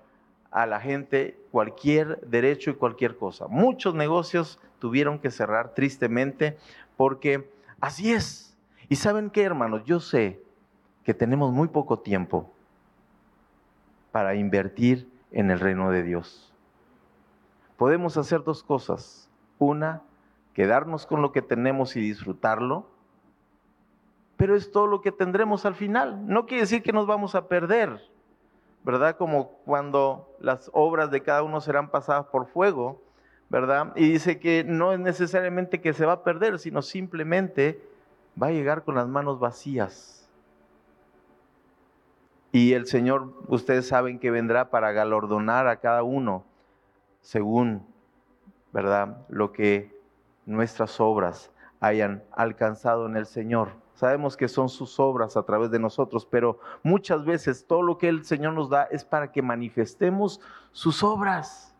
a 0.51 0.65
la 0.65 0.79
gente 0.79 1.39
cualquier 1.51 2.19
derecho 2.21 2.69
y 2.69 2.75
cualquier 2.75 3.17
cosa. 3.17 3.47
Muchos 3.47 3.95
negocios 3.95 4.59
tuvieron 4.79 5.19
que 5.19 5.31
cerrar 5.31 5.73
tristemente 5.73 6.57
porque 6.95 7.49
así 7.81 8.13
es. 8.13 8.55
Y 8.87 8.97
saben 8.97 9.29
qué, 9.29 9.43
hermanos, 9.43 9.83
yo 9.85 9.99
sé 9.99 10.39
que 11.03 11.13
tenemos 11.13 11.51
muy 11.51 11.69
poco 11.69 11.99
tiempo 11.99 12.53
para 14.11 14.35
invertir 14.35 15.09
en 15.31 15.49
el 15.49 15.59
reino 15.59 15.89
de 15.89 16.03
Dios. 16.03 16.52
Podemos 17.83 18.15
hacer 18.15 18.45
dos 18.45 18.63
cosas. 18.63 19.29
Una, 19.59 20.03
quedarnos 20.53 21.05
con 21.05 21.21
lo 21.21 21.33
que 21.33 21.41
tenemos 21.41 21.97
y 21.97 21.99
disfrutarlo, 21.99 22.87
pero 24.37 24.55
es 24.55 24.71
todo 24.71 24.87
lo 24.87 25.01
que 25.01 25.11
tendremos 25.11 25.65
al 25.65 25.75
final. 25.75 26.25
No 26.25 26.45
quiere 26.45 26.61
decir 26.61 26.81
que 26.81 26.93
nos 26.93 27.07
vamos 27.07 27.35
a 27.35 27.49
perder 27.49 27.99
¿verdad? 28.85 29.17
Como 29.17 29.49
cuando 29.65 30.33
las 30.39 30.71
obras 30.71 31.11
de 31.11 31.23
cada 31.23 31.43
uno 31.43 31.59
serán 31.59 31.89
pasadas 31.89 32.27
por 32.27 32.47
fuego, 32.47 33.01
¿verdad? 33.49 33.91
Y 33.97 34.13
dice 34.13 34.39
que 34.39 34.63
no 34.63 34.93
es 34.93 34.99
necesariamente 35.01 35.81
que 35.81 35.91
se 35.91 36.05
va 36.05 36.13
a 36.13 36.23
perder, 36.23 36.59
sino 36.59 36.81
simplemente 36.81 37.81
va 38.41 38.47
a 38.47 38.51
llegar 38.51 38.85
con 38.85 38.95
las 38.95 39.09
manos 39.09 39.41
vacías. 39.41 40.29
Y 42.53 42.71
el 42.71 42.87
Señor, 42.87 43.33
ustedes 43.49 43.89
saben 43.89 44.19
que 44.19 44.31
vendrá 44.31 44.69
para 44.69 44.93
galardonar 44.93 45.67
a 45.67 45.81
cada 45.81 46.03
uno 46.03 46.45
según, 47.23 47.87
¿verdad? 48.71 49.25
Lo 49.29 49.51
que 49.51 49.99
nuestras 50.45 50.99
obras 50.99 51.51
hayan 51.79 52.23
alcanzado 52.31 53.07
en 53.07 53.17
el 53.17 53.25
Señor. 53.25 53.69
Sabemos 53.95 54.37
que 54.37 54.47
son 54.47 54.69
sus 54.69 54.99
obras 54.99 55.37
a 55.37 55.43
través 55.43 55.71
de 55.71 55.79
nosotros, 55.79 56.27
pero 56.29 56.59
muchas 56.83 57.25
veces 57.25 57.65
todo 57.65 57.81
lo 57.81 57.97
que 57.97 58.09
el 58.09 58.25
Señor 58.25 58.53
nos 58.53 58.69
da 58.69 58.83
es 58.83 59.05
para 59.05 59.31
que 59.31 59.41
manifestemos 59.41 60.39
sus 60.71 61.03
obras. 61.03 61.73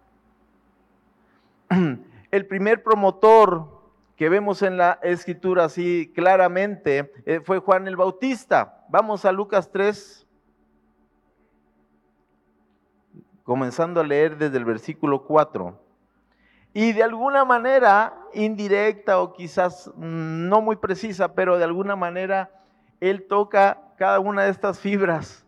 El 2.31 2.47
primer 2.47 2.81
promotor 2.81 3.67
que 4.15 4.29
vemos 4.29 4.61
en 4.61 4.77
la 4.77 4.99
escritura 5.03 5.65
así 5.65 6.11
claramente 6.15 7.11
eh, 7.25 7.41
fue 7.43 7.59
Juan 7.59 7.87
el 7.87 7.95
Bautista. 7.95 8.85
Vamos 8.89 9.25
a 9.25 9.31
Lucas 9.31 9.71
3, 9.71 10.27
comenzando 13.43 14.01
a 14.01 14.03
leer 14.03 14.37
desde 14.37 14.57
el 14.57 14.65
versículo 14.65 15.23
4. 15.23 15.79
Y 16.73 16.93
de 16.93 17.03
alguna 17.03 17.45
manera 17.45 18.17
indirecta 18.33 19.19
o 19.19 19.33
quizás 19.33 19.91
no 19.95 20.61
muy 20.61 20.75
precisa, 20.77 21.33
pero 21.35 21.57
de 21.57 21.63
alguna 21.63 21.95
manera 21.95 22.49
Él 22.99 23.27
toca 23.27 23.79
cada 23.97 24.19
una 24.19 24.43
de 24.43 24.49
estas 24.49 24.79
fibras, 24.79 25.45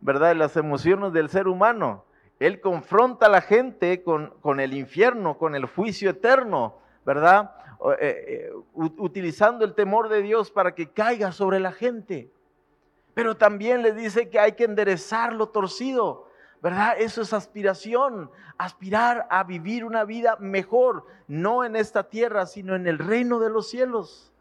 ¿verdad? 0.00 0.36
Las 0.36 0.56
emociones 0.56 1.12
del 1.12 1.30
ser 1.30 1.48
humano. 1.48 2.04
Él 2.38 2.60
confronta 2.60 3.26
a 3.26 3.30
la 3.30 3.40
gente 3.40 4.02
con, 4.02 4.34
con 4.42 4.60
el 4.60 4.74
infierno, 4.74 5.38
con 5.38 5.54
el 5.54 5.64
juicio 5.64 6.10
eterno, 6.10 6.76
¿verdad? 7.06 7.52
Eh, 7.98 8.50
eh, 8.50 8.50
utilizando 8.74 9.64
el 9.64 9.74
temor 9.74 10.08
de 10.08 10.22
Dios 10.22 10.50
para 10.50 10.74
que 10.74 10.90
caiga 10.90 11.32
sobre 11.32 11.60
la 11.60 11.72
gente. 11.72 12.30
Pero 13.14 13.36
también 13.36 13.82
le 13.82 13.92
dice 13.92 14.28
que 14.28 14.38
hay 14.38 14.52
que 14.52 14.64
enderezar 14.64 15.32
lo 15.32 15.48
torcido, 15.48 16.28
¿verdad? 16.62 16.94
Eso 16.98 17.22
es 17.22 17.32
aspiración, 17.32 18.30
aspirar 18.58 19.26
a 19.30 19.44
vivir 19.44 19.84
una 19.84 20.04
vida 20.04 20.36
mejor, 20.40 21.06
no 21.28 21.64
en 21.64 21.76
esta 21.76 22.08
tierra, 22.08 22.46
sino 22.46 22.74
en 22.74 22.86
el 22.86 22.98
reino 22.98 23.38
de 23.38 23.50
los 23.50 23.68
cielos, 23.68 24.32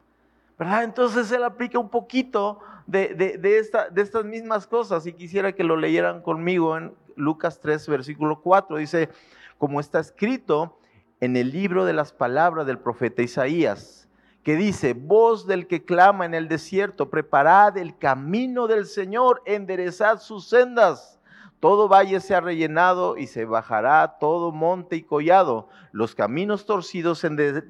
¿verdad? 0.57 0.83
Entonces 0.83 1.31
él 1.31 1.43
aplica 1.43 1.79
un 1.79 1.89
poquito 1.89 2.59
de, 2.87 3.13
de, 3.13 3.57
esta, 3.57 3.89
de 3.89 4.01
estas 4.01 4.25
mismas 4.25 4.67
cosas 4.67 5.05
y 5.05 5.13
quisiera 5.13 5.53
que 5.53 5.63
lo 5.63 5.75
leyeran 5.75 6.21
conmigo 6.21 6.77
en 6.77 6.93
Lucas 7.15 7.59
3, 7.59 7.87
versículo 7.87 8.41
4. 8.41 8.77
Dice, 8.77 9.09
como 9.57 9.79
está 9.79 9.99
escrito 9.99 10.77
en 11.19 11.35
el 11.35 11.51
libro 11.51 11.85
de 11.85 11.93
las 11.93 12.13
palabras 12.13 12.67
del 12.67 12.79
profeta 12.79 13.21
Isaías, 13.21 14.07
que 14.43 14.55
dice, 14.55 14.93
voz 14.93 15.47
del 15.47 15.65
que 15.65 15.83
clama 15.83 16.25
en 16.25 16.35
el 16.35 16.47
desierto, 16.47 17.09
preparad 17.09 17.77
el 17.77 17.97
camino 17.97 18.67
del 18.67 18.85
Señor, 18.85 19.41
enderezad 19.45 20.19
sus 20.19 20.47
sendas 20.47 21.14
todo 21.59 21.87
valle 21.87 22.19
se 22.19 22.35
ha 22.35 22.41
rellenado 22.41 23.17
y 23.17 23.27
se 23.27 23.45
bajará 23.45 24.17
todo 24.19 24.51
monte 24.51 24.97
y 24.97 25.03
collado. 25.03 25.69
Los 25.91 26.13
caminos 26.13 26.65
torcidos 26.65 27.23
eh, 27.23 27.61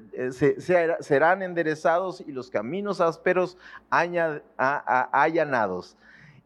serán 1.00 1.42
enderezados 1.42 2.22
y 2.26 2.32
los 2.32 2.50
caminos 2.50 3.00
ásperos 3.00 3.56
allanados. 3.88 5.96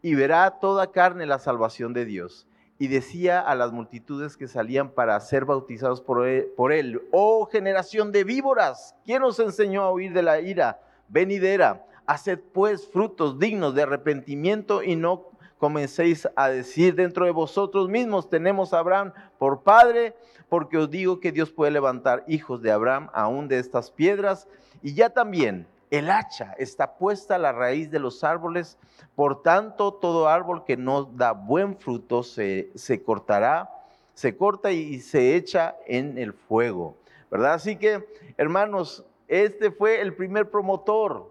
Y 0.02 0.14
verá 0.14 0.58
toda 0.60 0.92
carne 0.92 1.26
la 1.26 1.38
salvación 1.38 1.92
de 1.92 2.04
Dios. 2.04 2.46
Y 2.78 2.88
decía 2.88 3.40
a 3.40 3.54
las 3.54 3.72
multitudes 3.72 4.36
que 4.36 4.48
salían 4.48 4.90
para 4.90 5.18
ser 5.20 5.44
bautizados 5.44 6.00
por 6.00 6.26
él, 6.26 6.46
por 6.56 6.72
él, 6.72 7.02
oh 7.10 7.46
generación 7.46 8.10
de 8.10 8.24
víboras, 8.24 8.94
¿quién 9.04 9.22
os 9.22 9.38
enseñó 9.38 9.82
a 9.82 9.92
huir 9.92 10.14
de 10.14 10.22
la 10.22 10.40
ira 10.40 10.80
venidera? 11.08 11.84
Haced 12.06 12.38
pues 12.54 12.88
frutos 12.88 13.38
dignos 13.38 13.74
de 13.74 13.82
arrepentimiento 13.82 14.82
y 14.82 14.96
no 14.96 15.30
comencéis 15.60 16.26
a 16.34 16.48
decir 16.48 16.94
dentro 16.94 17.26
de 17.26 17.32
vosotros 17.32 17.88
mismos, 17.88 18.30
tenemos 18.30 18.72
a 18.72 18.78
Abraham 18.78 19.12
por 19.38 19.62
padre, 19.62 20.16
porque 20.48 20.78
os 20.78 20.90
digo 20.90 21.20
que 21.20 21.32
Dios 21.32 21.52
puede 21.52 21.70
levantar 21.70 22.24
hijos 22.26 22.62
de 22.62 22.72
Abraham 22.72 23.10
aún 23.12 23.46
de 23.46 23.58
estas 23.58 23.90
piedras. 23.90 24.48
Y 24.82 24.94
ya 24.94 25.10
también 25.10 25.66
el 25.90 26.10
hacha 26.10 26.54
está 26.58 26.96
puesta 26.96 27.34
a 27.34 27.38
la 27.38 27.52
raíz 27.52 27.90
de 27.90 27.98
los 27.98 28.24
árboles, 28.24 28.78
por 29.14 29.42
tanto 29.42 29.92
todo 29.92 30.28
árbol 30.28 30.64
que 30.64 30.78
no 30.78 31.04
da 31.04 31.32
buen 31.32 31.76
fruto 31.76 32.22
se, 32.22 32.70
se 32.74 33.02
cortará, 33.02 33.70
se 34.14 34.36
corta 34.36 34.72
y 34.72 34.98
se 35.00 35.36
echa 35.36 35.76
en 35.86 36.16
el 36.16 36.32
fuego. 36.32 36.96
¿Verdad? 37.30 37.54
Así 37.54 37.76
que, 37.76 38.08
hermanos, 38.38 39.04
este 39.28 39.70
fue 39.70 40.00
el 40.00 40.14
primer 40.14 40.50
promotor 40.50 41.30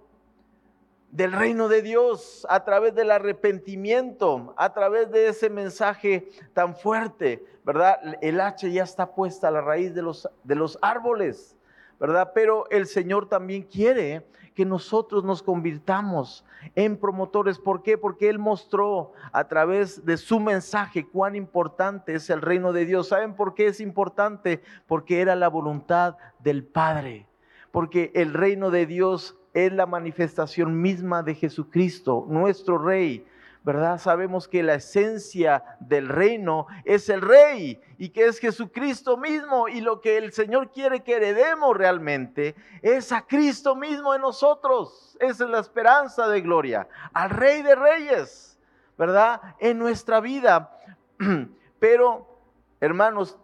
del 1.11 1.31
reino 1.31 1.67
de 1.67 1.81
Dios 1.81 2.45
a 2.49 2.63
través 2.63 2.93
del 2.95 3.11
arrepentimiento, 3.11 4.53
a 4.57 4.73
través 4.73 5.11
de 5.11 5.27
ese 5.27 5.49
mensaje 5.49 6.29
tan 6.53 6.75
fuerte, 6.75 7.43
¿verdad? 7.63 7.99
El 8.21 8.39
hacha 8.41 8.67
ya 8.67 8.83
está 8.83 9.13
puesta 9.13 9.47
a 9.47 9.51
la 9.51 9.61
raíz 9.61 9.93
de 9.93 10.01
los, 10.01 10.29
de 10.43 10.55
los 10.55 10.77
árboles 10.81 11.55
¿verdad? 11.99 12.31
Pero 12.33 12.69
el 12.69 12.87
Señor 12.87 13.27
también 13.27 13.63
quiere 13.63 14.25
que 14.55 14.65
nosotros 14.65 15.23
nos 15.23 15.43
convirtamos 15.43 16.45
en 16.75 16.97
promotores. 16.97 17.59
¿Por 17.59 17.83
qué? 17.83 17.97
Porque 17.97 18.29
Él 18.29 18.39
mostró 18.39 19.13
a 19.31 19.47
través 19.47 20.05
de 20.05 20.17
su 20.17 20.39
mensaje 20.39 21.07
cuán 21.07 21.35
importante 21.35 22.15
es 22.15 22.29
el 22.29 22.41
reino 22.41 22.73
de 22.73 22.85
Dios. 22.85 23.09
¿Saben 23.09 23.35
por 23.35 23.53
qué 23.53 23.67
es 23.67 23.79
importante? 23.79 24.61
Porque 24.87 25.21
era 25.21 25.35
la 25.35 25.49
voluntad 25.49 26.17
del 26.39 26.63
Padre. 26.63 27.27
Porque 27.71 28.11
el 28.15 28.33
reino 28.33 28.71
de 28.71 28.85
Dios 28.85 29.37
es 29.53 29.71
la 29.73 29.85
manifestación 29.85 30.81
misma 30.81 31.23
de 31.23 31.35
Jesucristo, 31.35 32.25
nuestro 32.27 32.77
Rey. 32.77 33.25
¿verdad? 33.63 33.99
Sabemos 33.99 34.47
que 34.47 34.63
la 34.63 34.75
esencia 34.75 35.63
del 35.79 36.07
reino 36.07 36.67
es 36.85 37.09
el 37.09 37.21
rey 37.21 37.79
y 37.97 38.09
que 38.09 38.25
es 38.25 38.39
Jesucristo 38.39 39.17
mismo 39.17 39.67
y 39.67 39.81
lo 39.81 39.99
que 40.01 40.17
el 40.17 40.31
Señor 40.31 40.71
quiere 40.71 41.03
que 41.03 41.17
heredemos 41.17 41.75
realmente 41.75 42.55
es 42.81 43.11
a 43.11 43.21
Cristo 43.21 43.75
mismo 43.75 44.15
en 44.15 44.21
nosotros. 44.21 45.17
Esa 45.19 45.43
es 45.43 45.49
la 45.49 45.59
esperanza 45.59 46.27
de 46.27 46.41
gloria, 46.41 46.87
al 47.13 47.29
rey 47.29 47.61
de 47.61 47.75
reyes, 47.75 48.57
¿verdad? 48.97 49.41
En 49.59 49.77
nuestra 49.77 50.19
vida. 50.21 50.75
Pero, 51.79 52.39
hermanos, 52.79 53.37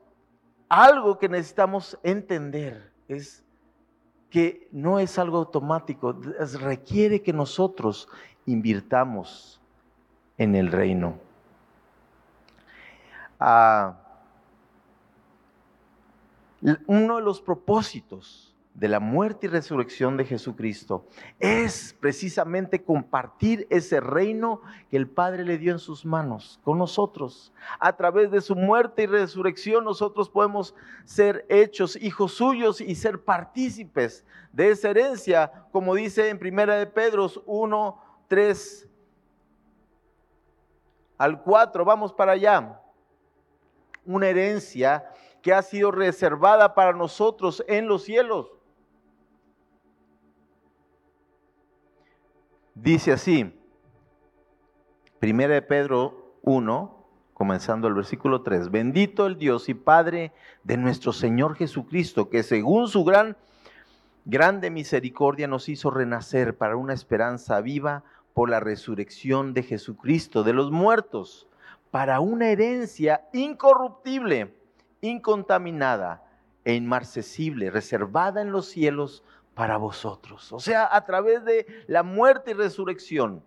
algo 0.69 1.19
que 1.19 1.29
necesitamos 1.29 1.99
entender 2.03 2.91
es 3.07 3.44
que 4.35 4.67
no 4.73 4.99
es 4.99 5.17
algo 5.17 5.37
automático, 5.37 6.11
requiere 6.59 7.21
que 7.21 7.31
nosotros 7.31 8.09
invirtamos 8.45 9.61
en 10.37 10.57
el 10.57 10.73
reino. 10.73 11.17
Ah, 13.39 13.95
uno 16.85 17.15
de 17.15 17.21
los 17.21 17.39
propósitos 17.39 18.53
de 18.75 18.89
la 18.89 18.99
muerte 18.99 19.47
y 19.47 19.49
resurrección 19.49 20.17
de 20.17 20.25
Jesucristo 20.25 21.05
es 21.39 21.95
precisamente 21.99 22.83
compartir 22.83 23.65
ese 23.69 24.01
reino 24.01 24.61
que 24.91 24.97
el 24.97 25.09
Padre 25.09 25.45
le 25.45 25.57
dio 25.57 25.71
en 25.71 25.79
sus 25.79 26.05
manos 26.05 26.59
con 26.63 26.77
nosotros. 26.77 27.53
A 27.79 27.95
través 27.95 28.31
de 28.31 28.41
su 28.41 28.53
muerte 28.53 29.03
y 29.03 29.05
resurrección 29.07 29.85
nosotros 29.85 30.29
podemos 30.29 30.75
ser 31.05 31.45
hechos 31.47 31.95
hijos 31.95 32.33
suyos 32.33 32.81
y 32.81 32.95
ser 32.95 33.23
partícipes 33.23 34.25
de 34.51 34.71
esa 34.71 34.89
herencia, 34.89 35.51
como 35.71 35.95
dice 35.95 36.27
en 36.29 36.37
Primera 36.37 36.75
de 36.75 36.85
Pedro 36.85 37.31
1, 37.45 38.01
3 38.27 38.89
al 41.17 41.41
4, 41.41 41.85
vamos 41.85 42.11
para 42.11 42.33
allá. 42.33 42.81
Una 44.05 44.27
herencia 44.27 45.09
que 45.41 45.53
ha 45.53 45.61
sido 45.61 45.91
reservada 45.91 46.75
para 46.75 46.91
nosotros 46.91 47.63
en 47.67 47.87
los 47.87 48.03
cielos. 48.03 48.51
Dice 52.75 53.13
así, 53.13 53.57
Primera 55.19 55.53
de 55.53 55.61
Pedro 55.61 56.35
1, 56.41 57.05
comenzando 57.33 57.87
el 57.87 57.93
versículo 57.93 58.41
3, 58.41 58.69
bendito 58.69 59.27
el 59.27 59.37
Dios 59.37 59.69
y 59.69 59.73
Padre 59.73 60.33
de 60.65 60.75
nuestro 60.75 61.13
Señor 61.13 61.55
Jesucristo, 61.55 62.29
que 62.29 62.43
según 62.43 62.89
su 62.89 63.05
gran, 63.05 63.37
grande 64.25 64.71
misericordia 64.71 65.47
nos 65.47 65.69
hizo 65.69 65.89
renacer 65.89 66.57
para 66.57 66.75
una 66.75 66.93
esperanza 66.93 67.61
viva 67.61 68.03
por 68.33 68.49
la 68.49 68.59
resurrección 68.59 69.53
de 69.53 69.63
Jesucristo 69.63 70.43
de 70.43 70.51
los 70.51 70.69
muertos, 70.69 71.47
para 71.91 72.19
una 72.19 72.49
herencia 72.49 73.25
incorruptible, 73.31 74.53
incontaminada 74.99 76.25
e 76.65 76.73
inmarcesible, 76.73 77.71
reservada 77.71 78.41
en 78.41 78.51
los 78.51 78.67
cielos 78.67 79.23
para 79.55 79.77
vosotros. 79.77 80.51
O 80.53 80.59
sea, 80.59 80.87
a 80.91 81.05
través 81.05 81.43
de 81.43 81.65
la 81.87 82.03
muerte 82.03 82.51
y 82.51 82.53
resurrección, 82.53 83.43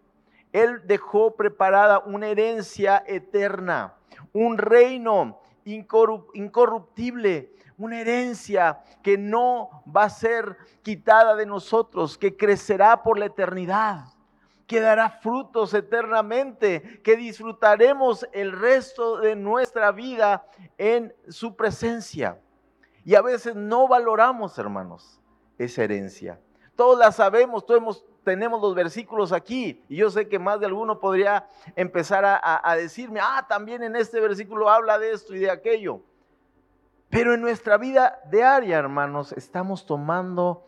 Él 0.52 0.80
dejó 0.86 1.36
preparada 1.36 2.00
una 2.00 2.28
herencia 2.28 3.04
eterna, 3.06 3.94
un 4.32 4.58
reino 4.58 5.40
incorruptible, 5.64 7.52
una 7.76 8.00
herencia 8.00 8.80
que 9.02 9.16
no 9.18 9.84
va 9.94 10.04
a 10.04 10.10
ser 10.10 10.56
quitada 10.82 11.36
de 11.36 11.46
nosotros, 11.46 12.18
que 12.18 12.36
crecerá 12.36 13.02
por 13.02 13.18
la 13.18 13.26
eternidad 13.26 14.06
que 14.68 14.80
dará 14.80 15.08
frutos 15.08 15.72
eternamente, 15.72 17.00
que 17.02 17.16
disfrutaremos 17.16 18.28
el 18.32 18.52
resto 18.52 19.16
de 19.16 19.34
nuestra 19.34 19.92
vida 19.92 20.46
en 20.76 21.14
su 21.30 21.56
presencia. 21.56 22.38
Y 23.02 23.14
a 23.14 23.22
veces 23.22 23.56
no 23.56 23.88
valoramos, 23.88 24.58
hermanos, 24.58 25.17
esa 25.58 25.84
herencia. 25.84 26.40
Todos 26.76 26.98
la 26.98 27.10
sabemos, 27.12 27.66
todos 27.66 28.04
tenemos 28.24 28.62
los 28.62 28.74
versículos 28.74 29.32
aquí. 29.32 29.82
Y 29.88 29.96
yo 29.96 30.10
sé 30.10 30.28
que 30.28 30.38
más 30.38 30.60
de 30.60 30.66
alguno 30.66 31.00
podría 31.00 31.48
empezar 31.74 32.24
a, 32.24 32.60
a 32.62 32.76
decirme, 32.76 33.20
ah, 33.20 33.44
también 33.48 33.82
en 33.82 33.96
este 33.96 34.20
versículo 34.20 34.70
habla 34.70 34.98
de 34.98 35.12
esto 35.12 35.34
y 35.34 35.40
de 35.40 35.50
aquello. 35.50 36.00
Pero 37.10 37.34
en 37.34 37.40
nuestra 37.40 37.78
vida 37.78 38.20
diaria, 38.30 38.78
hermanos, 38.78 39.32
estamos 39.32 39.86
tomando 39.86 40.64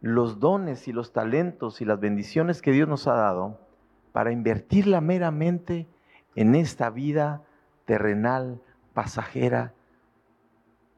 los 0.00 0.40
dones 0.40 0.88
y 0.88 0.92
los 0.92 1.12
talentos 1.12 1.80
y 1.80 1.84
las 1.84 2.00
bendiciones 2.00 2.60
que 2.60 2.72
Dios 2.72 2.88
nos 2.88 3.06
ha 3.06 3.14
dado 3.14 3.58
para 4.12 4.32
invertirla 4.32 5.00
meramente 5.00 5.88
en 6.34 6.54
esta 6.54 6.90
vida 6.90 7.42
terrenal, 7.84 8.60
pasajera. 8.92 9.72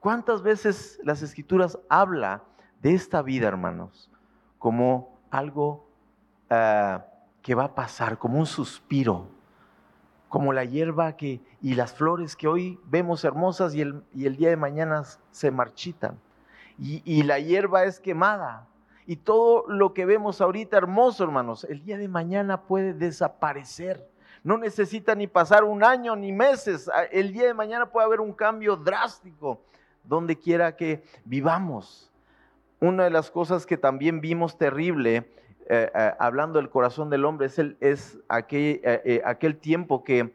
¿Cuántas 0.07 0.41
veces 0.41 1.01
las 1.03 1.21
escrituras 1.23 1.81
habla 1.89 2.45
de 2.81 2.95
esta 2.95 3.23
vida, 3.23 3.49
hermanos, 3.49 4.09
como 4.57 5.19
algo 5.33 5.91
ah, 6.49 7.07
que 7.43 7.57
va 7.57 7.65
a 7.65 7.75
pasar, 7.75 8.17
como 8.17 8.39
un 8.39 8.47
suspiro, 8.47 9.27
como 10.29 10.53
la 10.53 10.65
hierba 10.65 11.17
que, 11.17 11.41
y 11.61 11.75
las 11.75 11.93
flores 11.93 12.37
que 12.37 12.47
hoy 12.47 12.79
vemos 12.85 13.25
hermosas 13.25 13.75
y 13.75 13.81
el, 13.81 14.05
y 14.15 14.27
el 14.27 14.37
día 14.37 14.49
de 14.49 14.57
mañana 14.57 15.03
se 15.33 15.51
marchitan? 15.51 16.21
Y, 16.79 17.03
y 17.05 17.25
la 17.25 17.41
hierba 17.41 17.83
es 17.83 17.99
quemada, 17.99 18.69
y 19.07 19.17
todo 19.17 19.65
lo 19.67 19.93
que 19.93 20.07
vemos 20.07 20.41
ahorita 20.41 20.77
hermoso, 20.77 21.25
hermanos, 21.25 21.65
el 21.65 21.83
día 21.83 21.99
de 21.99 22.07
mañana 22.07 22.63
puede 22.63 22.95
desaparecer. 22.95 24.09
No 24.45 24.57
necesita 24.57 25.17
ni 25.17 25.27
pasar 25.27 25.65
un 25.65 25.83
año 25.83 26.15
ni 26.15 26.31
meses. 26.31 26.89
Ah, 26.95 27.03
el 27.11 27.33
día 27.33 27.47
de 27.49 27.55
mañana 27.55 27.91
puede 27.91 28.07
haber 28.07 28.21
un 28.21 28.33
cambio 28.33 28.77
drástico 28.77 29.63
donde 30.07 30.37
quiera 30.37 30.77
que 30.77 31.03
vivamos. 31.25 32.11
Una 32.81 33.05
de 33.05 33.11
las 33.11 33.31
cosas 33.31 33.65
que 33.65 33.79
también 33.79 34.21
vimos 34.21 34.59
terrible, 34.59 35.29
eh, 35.69 35.91
eh, 35.95 36.13
hablando 36.19 36.59
del 36.59 36.69
corazón 36.69 37.09
del 37.09 37.25
hombre, 37.25 37.47
es, 37.81 38.19
eh, 38.31 39.23
aquel 39.25 39.57
tiempo 39.57 40.05
que 40.05 40.33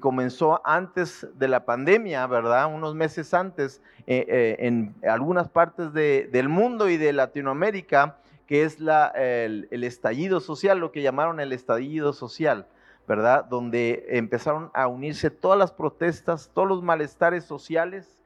comenzó 0.00 0.62
antes 0.64 1.28
de 1.34 1.48
la 1.48 1.66
pandemia, 1.66 2.26
¿verdad? 2.26 2.74
Unos 2.74 2.94
meses 2.94 3.34
antes, 3.34 3.82
en 4.06 4.94
algunas 5.06 5.50
partes 5.50 5.92
del 5.92 6.48
mundo 6.48 6.88
y 6.88 6.96
de 6.96 7.12
Latinoamérica, 7.12 8.16
que 8.46 8.64
es 8.64 8.78
el, 8.80 9.84
estallido 9.84 10.40
social, 10.40 10.78
lo 10.78 10.92
que 10.92 11.02
llamaron 11.02 11.40
el 11.40 11.52
estallido 11.52 12.14
social, 12.14 12.66
¿verdad? 13.06 13.44
Donde 13.44 14.06
empezaron 14.08 14.70
a 14.72 14.86
unirse 14.88 15.30
todas 15.30 15.58
las 15.58 15.72
protestas, 15.72 16.50
todos 16.54 16.66
los 16.66 16.82
malestares 16.82 17.44
sociales, 17.44 18.18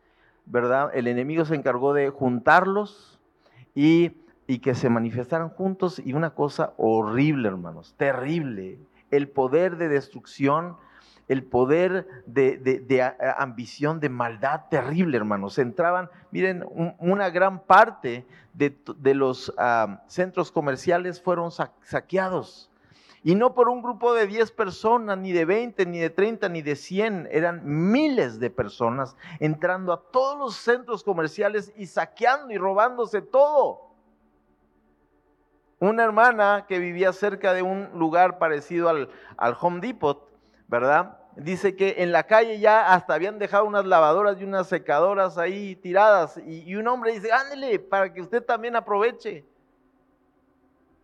¿verdad? 0.46 0.90
El 0.94 1.08
enemigo 1.08 1.44
se 1.44 1.54
encargó 1.54 1.92
de 1.92 2.10
juntarlos 2.10 3.18
y, 3.74 4.10
que 4.62 4.74
se 4.74 4.88
manifestaran 4.88 5.50
juntos 5.50 6.00
y 6.04 6.12
una 6.12 6.30
cosa 6.30 6.72
horrible, 6.76 7.48
hermanos, 7.48 7.94
terrible, 7.96 8.78
el 9.10 9.28
poder 9.28 9.76
de 9.76 9.88
destrucción 9.88 10.76
el 11.28 11.42
poder 11.42 12.06
de, 12.26 13.12
ambición, 13.36 13.98
de 13.98 14.08
maldad 14.08 14.62
terrible, 14.70 15.16
hermanos. 15.16 15.58
Entraban, 15.58 16.08
miren, 16.30 16.64
una 16.98 17.30
gran 17.30 17.60
parte 17.64 18.24
de, 18.54 19.14
los 19.14 19.52
ah, 19.58 20.02
centros 20.06 20.52
comerciales 20.52 21.20
fueron 21.20 21.50
saqueados. 21.50 22.70
Y 23.26 23.34
no 23.34 23.54
por 23.54 23.68
un 23.68 23.82
grupo 23.82 24.14
de 24.14 24.28
10 24.28 24.52
personas, 24.52 25.18
ni 25.18 25.32
de 25.32 25.44
20, 25.44 25.84
ni 25.86 25.98
de 25.98 26.10
30, 26.10 26.48
ni 26.48 26.62
de 26.62 26.76
100. 26.76 27.28
Eran 27.32 27.60
miles 27.64 28.38
de 28.38 28.50
personas 28.50 29.16
entrando 29.40 29.92
a 29.92 30.00
todos 30.12 30.38
los 30.38 30.54
centros 30.54 31.02
comerciales 31.02 31.72
y 31.76 31.86
saqueando 31.86 32.54
y 32.54 32.56
robándose 32.56 33.22
todo. 33.22 33.90
Una 35.80 36.04
hermana 36.04 36.66
que 36.68 36.78
vivía 36.78 37.12
cerca 37.12 37.52
de 37.52 37.62
un 37.62 37.88
lugar 37.98 38.38
parecido 38.38 38.88
al, 38.88 39.08
al 39.36 39.56
Home 39.60 39.80
Depot, 39.80 40.30
¿verdad? 40.68 41.18
Dice 41.34 41.74
que 41.74 41.96
en 41.98 42.12
la 42.12 42.28
calle 42.28 42.60
ya 42.60 42.94
hasta 42.94 43.14
habían 43.14 43.40
dejado 43.40 43.64
unas 43.64 43.86
lavadoras 43.86 44.40
y 44.40 44.44
unas 44.44 44.68
secadoras 44.68 45.36
ahí 45.36 45.74
tiradas. 45.74 46.40
Y, 46.46 46.76
un 46.76 46.86
hombre 46.86 47.10
dice, 47.10 47.32
ándele, 47.32 47.80
para 47.80 48.14
que 48.14 48.20
usted 48.20 48.44
también 48.44 48.76
aproveche. 48.76 49.44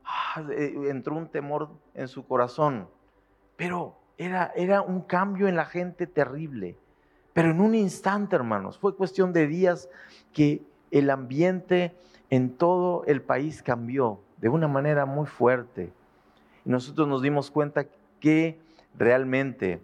Ah, 0.05 0.43
entró 0.51 1.17
un 1.17 1.29
temor 1.29 1.71
en 1.95 2.09
su 2.09 2.27
corazón. 2.27 2.89
Pero 3.57 3.97
era, 4.19 4.53
era 4.57 4.83
un 4.83 5.03
cambio 5.03 5.49
en 5.49 5.57
la 5.57 5.65
gente 5.65 6.07
terrible. 6.07 6.77
Pero 7.33 7.51
en 7.51 7.61
un 7.61 7.75
instante, 7.75 8.37
hermanos, 8.37 8.79
fue 8.79 8.97
cuestión 8.97 9.33
de 9.33 9.47
días 9.47 9.89
que 10.33 10.63
el 10.91 11.11
ambiente 11.11 11.95
en 12.31 12.57
todo 12.57 13.05
el 13.07 13.23
país 13.23 13.63
cambió 13.63 14.21
de 14.39 14.49
una 14.49 14.69
manera 14.69 15.07
muy 15.07 15.27
fuerte. 15.27 15.93
Y 16.65 16.71
nosotros 16.71 17.09
nos 17.09 17.23
dimos 17.23 17.51
cuenta 17.51 17.87
que 18.21 18.61
realmente 18.97 19.81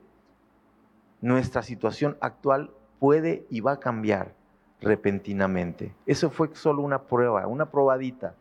nuestra 1.20 1.62
situación 1.62 2.16
actual 2.20 2.70
puede 2.98 3.46
y 3.50 3.61
va 3.61 3.72
a 3.72 3.81
cambiar 3.81 4.35
repentinamente. 4.81 5.94
Eso 6.07 6.31
fue 6.31 6.54
solo 6.54 6.83
una 6.83 7.02
prueba, 7.02 7.46
una 7.46 7.70
probadita. 7.70 8.35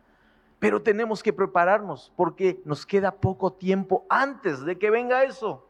Pero 0.58 0.82
tenemos 0.82 1.22
que 1.22 1.32
prepararnos 1.32 2.12
porque 2.16 2.60
nos 2.64 2.84
queda 2.84 3.12
poco 3.12 3.52
tiempo 3.52 4.04
antes 4.08 4.64
de 4.64 4.76
que 4.78 4.90
venga 4.90 5.24
eso. 5.24 5.64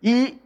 ¿Y 0.00 0.40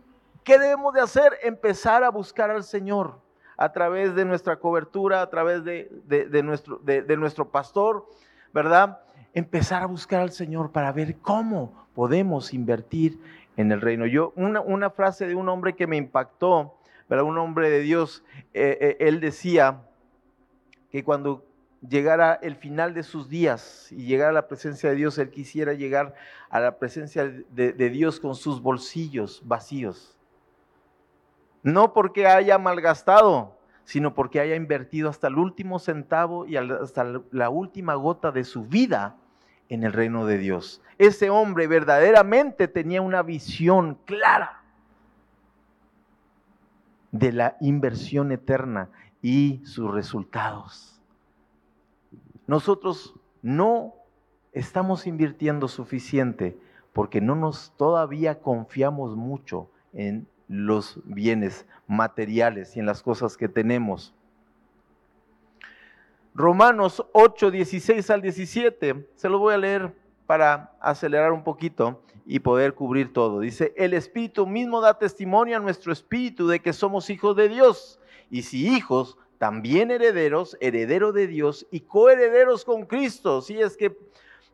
qué 0.45 0.59
debemos 0.59 0.95
de 0.95 1.01
hacer? 1.01 1.39
Empezar 1.43 2.03
a 2.05 2.11
buscar 2.11 2.51
al 2.51 2.65
Señor 2.65 3.21
a 3.61 3.73
través 3.73 4.15
de 4.15 4.25
nuestra 4.25 4.57
cobertura, 4.57 5.21
a 5.21 5.29
través 5.29 5.63
de, 5.65 6.43
nuestro, 6.43 7.51
pastor, 7.51 8.07
¿verdad? 8.55 9.03
Empezar 9.35 9.83
a 9.83 9.87
buscar 9.87 10.23
al 10.23 10.33
Señor 10.33 10.73
para 10.73 10.93
ver 10.93 11.19
cómo 11.19 11.87
podemos 11.95 12.55
invertir 12.55 13.21
en 13.59 13.71
el 13.71 13.83
reino. 13.83 14.07
Yo, 14.07 14.33
una, 14.35 14.63
una 14.63 14.89
frase 14.89 15.27
de 15.27 15.35
un 15.35 15.51
hombre 15.51 15.77
que 15.77 15.87
me 15.87 15.99
impactó, 15.99 16.79
¿verdad? 17.11 17.27
Un 17.27 17.37
hombre 17.37 17.69
de 17.69 17.81
Dios, 17.81 18.25
eh, 18.55 18.79
eh, 18.81 18.97
él 19.01 19.21
decía 19.21 19.83
que 20.91 21.05
cuando 21.05 21.45
llegara 21.89 22.35
el 22.43 22.57
final 22.57 22.95
de 22.95 23.03
sus 23.03 23.29
días 23.29 23.91
y 23.91 24.07
llegara 24.07 24.31
a 24.31 24.35
la 24.35 24.49
presencia 24.49 24.91
de 24.91 24.97
Dios, 24.97 25.19
él 25.19 25.31
quisiera 25.31 25.73
llegar 25.73 26.15
a 26.49 26.61
la 26.61 26.79
presencia 26.79 27.27
de, 27.27 27.73
de 27.73 27.91
Dios 27.91 28.21
con 28.21 28.35
sus 28.35 28.61
bolsillos 28.61 29.43
vacíos. 29.45 30.17
No 31.63 31.93
porque 31.93 32.27
haya 32.27 32.59
malgastado, 32.59 33.57
sino 33.85 34.15
porque 34.15 34.41
haya 34.41 34.55
invertido 34.55 35.09
hasta 35.09 35.29
el 35.29 35.37
último 35.37 35.79
centavo 35.79 36.47
y 36.47 36.57
hasta 36.57 37.05
la 37.33 37.51
última 37.51 37.95
gota 37.95 38.31
de 38.31 38.45
su 38.45 38.65
vida 38.65 39.17
en 39.69 39.85
el 39.85 39.93
reino 39.93 40.27
de 40.27 40.39
Dios. 40.39 40.83
Ese 40.99 41.31
hombre 41.31 41.67
verdaderamente 41.67 42.69
tenía 42.69 43.03
una 43.03 43.23
visión 43.23 43.99
clara 44.05 44.63
de 47.11 47.33
la 47.33 47.57
inversión 47.61 48.33
eterna 48.33 48.91
y 49.23 49.61
sus 49.65 49.91
resultados. 49.91 51.00
Nosotros 52.51 53.15
no 53.43 53.95
estamos 54.51 55.07
invirtiendo 55.07 55.69
suficiente 55.69 56.59
porque 56.93 57.21
no 57.21 57.37
nos 57.37 57.73
todavía 57.77 58.41
confiamos 58.41 59.15
mucho 59.15 59.71
en 59.93 60.27
los 60.49 61.01
bienes 61.05 61.65
materiales 61.87 62.77
y 62.77 62.81
en 62.81 62.87
las 62.87 63.05
cosas 63.05 63.37
que 63.37 63.49
tenemos. 63.49 64.17
Romanos 66.35 67.07
8, 67.13 67.53
16 67.53 68.11
al 68.11 68.21
17, 68.21 69.09
se 69.15 69.29
lo 69.29 69.39
voy 69.39 69.55
a 69.55 69.59
leer 69.59 69.95
para 70.27 70.77
acelerar 70.81 71.31
un 71.31 71.45
poquito 71.45 72.03
y 72.27 72.41
poder 72.41 72.75
cubrir 72.75 73.13
todo. 73.13 73.39
Dice, 73.39 73.73
el 73.77 73.95
Espíritu 73.95 74.45
mismo 74.45 74.81
da 74.81 74.99
testimonio 74.99 75.57
a 75.57 75.61
nuestro 75.61 75.93
Espíritu 75.93 76.49
de 76.49 76.59
que 76.59 76.73
somos 76.73 77.11
hijos 77.11 77.37
de 77.37 77.49
Dios. 77.49 78.01
Y 78.29 78.43
si 78.43 78.67
hijos, 78.67 79.17
también 79.41 79.91
herederos, 79.91 80.59
heredero 80.61 81.13
de 81.13 81.27
Dios 81.27 81.67
y 81.71 81.81
coherederos 81.81 82.63
con 82.63 82.85
Cristo. 82.85 83.41
Si 83.41 83.59
es 83.59 83.75
que 83.75 83.97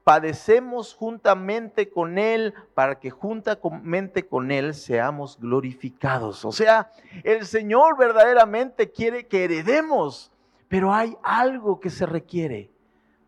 padecemos 0.04 0.94
juntamente 0.94 1.90
con 1.90 2.18
Él 2.18 2.54
para 2.72 3.00
que 3.00 3.10
juntamente 3.10 4.28
con 4.28 4.52
Él 4.52 4.74
seamos 4.74 5.40
glorificados. 5.40 6.44
O 6.44 6.52
sea, 6.52 6.92
el 7.24 7.46
Señor 7.46 7.98
verdaderamente 7.98 8.92
quiere 8.92 9.26
que 9.26 9.42
heredemos, 9.42 10.30
pero 10.68 10.94
hay 10.94 11.16
algo 11.24 11.80
que 11.80 11.90
se 11.90 12.06
requiere, 12.06 12.70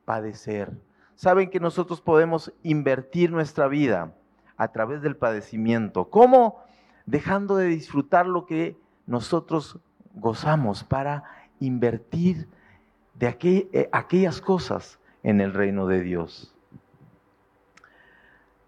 padecer. 0.05 0.71
Saben 1.17 1.51
que 1.51 1.59
nosotros 1.59 2.01
podemos 2.01 2.53
invertir 2.63 3.33
nuestra 3.33 3.67
vida 3.67 4.15
a 4.57 4.69
través 4.69 5.03
del 5.03 5.17
padecimiento. 5.17 6.09
¿Cómo? 6.09 6.63
Dejando 7.05 7.57
de 7.57 7.67
disfrutar 7.67 8.27
lo 8.27 8.47
que 8.47 8.77
nosotros 9.07 9.81
gozamos 10.15 10.85
para 10.85 11.25
invertir 11.61 12.49
de 13.15 13.37
eh, 13.73 13.89
aquellas 13.93 14.41
cosas 14.41 14.99
en 15.23 15.41
el 15.41 15.53
reino 15.53 15.87
de 15.87 16.03
Dios. 16.03 16.55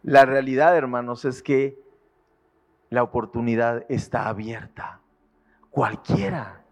La 0.03 0.25
realidad, 0.25 0.77
hermanos, 0.77 1.25
es 1.25 1.43
que 1.43 1.79
la 2.89 3.03
oportunidad 3.03 3.85
está 3.89 4.29
abierta. 4.29 5.01
Cualquiera 5.71 6.65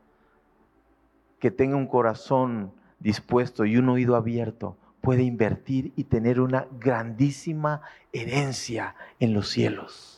que 1.38 1.50
tenga 1.50 1.76
un 1.76 1.86
corazón 1.86 2.72
dispuesto 2.98 3.64
y 3.64 3.76
un 3.76 3.88
oído 3.88 4.16
abierto 4.16 4.76
puede 5.00 5.22
invertir 5.22 5.92
y 5.94 6.04
tener 6.04 6.40
una 6.40 6.66
grandísima 6.80 7.82
herencia 8.12 8.96
en 9.20 9.34
los 9.34 9.48
cielos. 9.48 10.17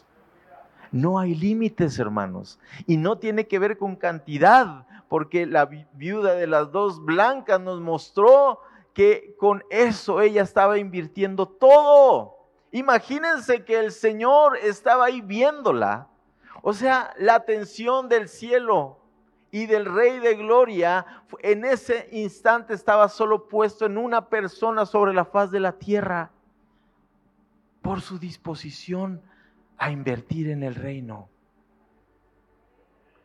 No 0.93 1.19
hay 1.19 1.35
límites, 1.35 1.99
hermanos. 1.99 2.59
Y 2.87 2.97
no 2.97 3.19
tiene 3.19 3.47
que 3.47 3.59
ver 3.59 3.79
con 3.79 3.97
cantidad, 3.97 4.87
porque 5.09 5.47
la 5.47 5.67
viuda 5.95 6.35
de 6.35 6.47
las 6.47 6.73
dos 6.73 7.05
blancas 7.05 7.61
nos 7.61 7.81
mostró 7.81 8.61
que 8.93 9.35
con 9.39 9.63
eso 9.71 10.21
ella 10.21 10.43
estaba 10.43 10.79
invirtiendo 10.79 11.47
todo. 11.47 12.37
Imagínense 12.73 13.65
que 13.65 13.79
el 13.79 13.93
Señor 13.93 14.57
estaba 14.57 15.07
ahí 15.07 15.21
viéndola. 15.21 16.09
O 16.63 16.73
sea, 16.73 17.15
la 17.19 17.37
atención 17.37 18.09
del 18.09 18.29
cielo 18.29 18.99
y 19.51 19.67
del 19.67 19.87
Rey 19.87 20.19
de 20.21 20.35
Gloria 20.37 21.07
en 21.41 21.65
ese 21.65 22.09
instante 22.13 22.75
estaba 22.75 23.09
solo 23.09 23.49
puesto 23.49 23.87
en 23.87 23.99
una 23.99 24.29
persona 24.29 24.87
sobre 24.87 25.13
la 25.13 25.25
faz 25.25 25.51
de 25.51 25.61
la 25.61 25.73
tierra 25.73 26.31
por 27.83 28.01
su 28.01 28.19
disposición 28.19 29.23
a 29.81 29.91
invertir 29.91 30.51
en 30.51 30.63
el 30.63 30.75
reino. 30.77 31.29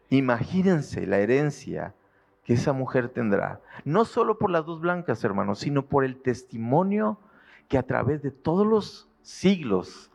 Imagínense 0.09 1.05
la 1.05 1.19
herencia 1.19 1.93
que 2.45 2.53
esa 2.53 2.71
mujer 2.71 3.09
tendrá, 3.09 3.59
no 3.83 4.05
solo 4.05 4.39
por 4.39 4.49
las 4.49 4.65
dos 4.65 4.79
blancas, 4.79 5.23
hermanos, 5.23 5.59
sino 5.59 5.85
por 5.85 6.05
el 6.05 6.15
testimonio 6.15 7.19
que 7.67 7.77
a 7.77 7.83
través 7.83 8.21
de 8.21 8.31
todos 8.31 8.65
los 8.65 9.09
siglos, 9.21 10.09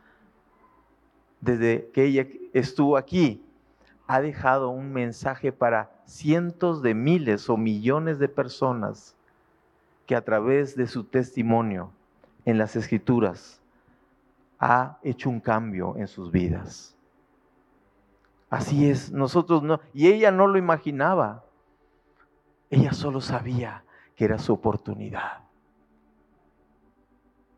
desde 1.40 1.90
que 1.92 2.04
ella 2.04 2.26
estuvo 2.54 2.96
aquí, 2.96 3.44
ha 4.06 4.20
dejado 4.20 4.70
un 4.70 4.92
mensaje 4.92 5.52
para 5.52 5.90
cientos 6.06 6.80
de 6.82 6.94
miles 6.94 7.50
o 7.50 7.56
millones 7.58 8.18
de 8.18 8.28
personas 8.28 9.14
que 10.06 10.16
a 10.16 10.24
través 10.24 10.74
de 10.74 10.86
su 10.86 11.04
testimonio 11.04 11.92
en 12.46 12.56
las 12.56 12.76
escrituras 12.76 13.59
ha 14.60 14.98
hecho 15.02 15.30
un 15.30 15.40
cambio 15.40 15.96
en 15.96 16.06
sus 16.06 16.30
vidas. 16.30 16.94
Así 18.50 18.90
es, 18.90 19.10
nosotros 19.10 19.62
no, 19.62 19.80
y 19.94 20.08
ella 20.08 20.30
no 20.30 20.46
lo 20.46 20.58
imaginaba, 20.58 21.44
ella 22.68 22.92
solo 22.92 23.20
sabía 23.20 23.82
que 24.14 24.26
era 24.26 24.38
su 24.38 24.52
oportunidad. 24.52 25.38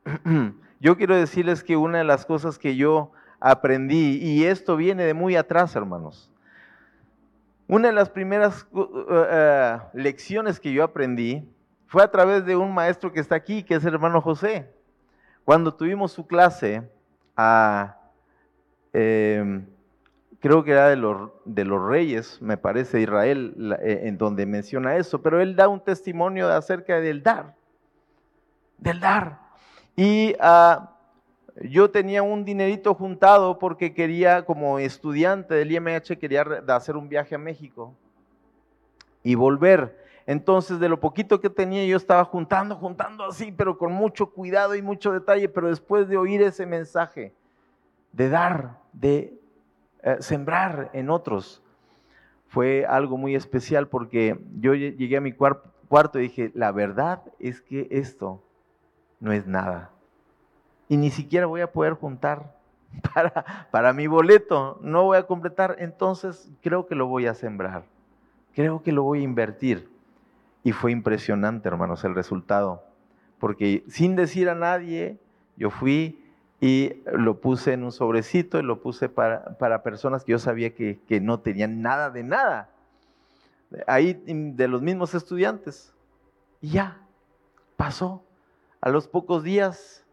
Yo 0.80 0.96
quiero 0.96 1.16
decirles 1.16 1.64
que 1.64 1.76
una 1.76 1.98
de 1.98 2.04
las 2.04 2.26
cosas 2.26 2.58
que 2.58 2.74
yo 2.74 3.12
aprendí, 3.38 4.18
y 4.20 4.46
esto 4.46 4.76
viene 4.76 5.04
de 5.04 5.14
muy 5.14 5.36
atrás, 5.36 5.76
hermanos, 5.76 6.28
una 7.68 7.86
de 7.86 7.94
las 7.94 8.10
primeras 8.10 8.66
uh, 8.72 8.80
uh, 8.80 8.82
uh, 8.82 9.80
lecciones 9.94 10.58
que 10.58 10.72
yo 10.72 10.82
aprendí 10.82 11.48
fue 11.86 12.02
a 12.02 12.10
través 12.10 12.44
de 12.44 12.56
un 12.56 12.74
maestro 12.74 13.12
que 13.12 13.20
está 13.20 13.36
aquí, 13.36 13.62
que 13.62 13.76
es 13.76 13.84
el 13.84 13.94
hermano 13.94 14.20
José. 14.20 14.72
Cuando 15.44 15.74
tuvimos 15.74 16.12
su 16.12 16.26
clase, 16.26 16.88
em, 18.92 19.66
creo 20.38 20.64
que 20.64 20.70
era 20.72 20.88
de 20.88 20.96
los, 20.96 21.30
de 21.44 21.64
los 21.64 21.84
reyes, 21.84 22.40
me 22.40 22.56
parece, 22.56 23.00
Israel, 23.00 23.76
eh, 23.80 24.02
en 24.04 24.18
donde 24.18 24.46
menciona 24.46 24.96
eso, 24.96 25.20
pero 25.22 25.40
él 25.40 25.56
da 25.56 25.68
un 25.68 25.80
testimonio 25.80 26.48
acerca 26.48 27.00
del 27.00 27.22
dar, 27.22 27.54
del 28.78 29.00
dar. 29.00 29.40
Y 29.96 30.34
uh, 30.34 30.86
yo 31.62 31.90
tenía 31.90 32.22
un 32.22 32.44
dinerito 32.44 32.94
juntado 32.94 33.58
porque 33.58 33.94
quería, 33.94 34.44
como 34.44 34.78
estudiante 34.78 35.54
del 35.54 35.72
IMH, 35.72 36.18
quería 36.18 36.42
hacer 36.68 36.96
un 36.96 37.08
viaje 37.08 37.34
a 37.34 37.38
México 37.38 37.94
y 39.22 39.34
volver. 39.34 40.00
Entonces, 40.26 40.78
de 40.78 40.88
lo 40.88 41.00
poquito 41.00 41.40
que 41.40 41.50
tenía, 41.50 41.84
yo 41.84 41.96
estaba 41.96 42.24
juntando, 42.24 42.76
juntando 42.76 43.24
así, 43.24 43.52
pero 43.52 43.76
con 43.76 43.92
mucho 43.92 44.30
cuidado 44.30 44.74
y 44.74 44.82
mucho 44.82 45.12
detalle. 45.12 45.48
Pero 45.48 45.68
después 45.68 46.08
de 46.08 46.16
oír 46.16 46.42
ese 46.42 46.66
mensaje, 46.66 47.34
de 48.12 48.28
dar, 48.28 48.78
de 48.92 49.38
eh, 50.02 50.16
sembrar 50.20 50.90
en 50.92 51.10
otros, 51.10 51.62
fue 52.48 52.84
algo 52.86 53.16
muy 53.16 53.34
especial 53.34 53.88
porque 53.88 54.38
yo 54.60 54.74
llegué 54.74 55.16
a 55.16 55.20
mi 55.22 55.32
cuarto 55.32 56.18
y 56.18 56.22
dije, 56.22 56.52
la 56.54 56.70
verdad 56.70 57.22
es 57.38 57.60
que 57.60 57.88
esto 57.90 58.42
no 59.20 59.32
es 59.32 59.46
nada. 59.46 59.90
Y 60.88 60.98
ni 60.98 61.10
siquiera 61.10 61.46
voy 61.46 61.62
a 61.62 61.72
poder 61.72 61.94
juntar 61.94 62.54
para, 63.14 63.66
para 63.70 63.92
mi 63.94 64.06
boleto, 64.06 64.78
no 64.82 65.04
voy 65.04 65.16
a 65.16 65.26
completar, 65.26 65.76
entonces 65.78 66.50
creo 66.60 66.86
que 66.86 66.94
lo 66.94 67.06
voy 67.06 67.26
a 67.26 67.34
sembrar, 67.34 67.84
creo 68.54 68.82
que 68.82 68.92
lo 68.92 69.02
voy 69.02 69.20
a 69.20 69.24
invertir 69.24 69.91
Y 70.64 70.72
fue 70.72 70.92
impresionante, 70.92 71.68
hermanos, 71.68 72.04
el 72.04 72.14
resultado. 72.14 72.84
Porque 73.38 73.84
sin 73.88 74.14
decir 74.16 74.48
a 74.48 74.54
nadie, 74.54 75.18
yo 75.56 75.70
fui 75.70 76.22
y 76.60 77.02
lo 77.12 77.40
puse 77.40 77.72
en 77.72 77.82
un 77.82 77.90
sobrecito 77.90 78.58
y 78.60 78.62
lo 78.62 78.80
puse 78.80 79.08
para, 79.08 79.58
para 79.58 79.82
personas 79.82 80.24
que 80.24 80.32
yo 80.32 80.38
sabía 80.38 80.74
que, 80.74 81.00
que 81.08 81.20
no 81.20 81.40
tenían 81.40 81.82
nada 81.82 82.10
de 82.10 82.22
nada. 82.22 82.70
Ahí 83.86 84.22
de 84.26 84.68
los 84.68 84.80
mismos 84.80 85.14
estudiantes. 85.14 85.92
Y 86.60 86.70
ya, 86.70 87.00
pasó. 87.76 88.24
A 88.80 88.90
los 88.90 89.08
pocos 89.08 89.42
días, 89.42 90.04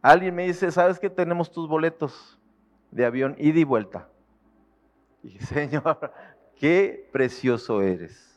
alguien 0.00 0.34
me 0.34 0.46
dice, 0.46 0.70
¿sabes 0.70 0.98
que 0.98 1.10
tenemos 1.10 1.50
tus 1.50 1.68
boletos 1.68 2.38
de 2.90 3.04
avión 3.04 3.34
ida 3.38 3.58
y 3.58 3.64
vuelta? 3.64 4.08
Y 5.22 5.38
Señor, 5.40 6.12
qué 6.56 7.08
precioso 7.12 7.82
eres, 7.82 8.27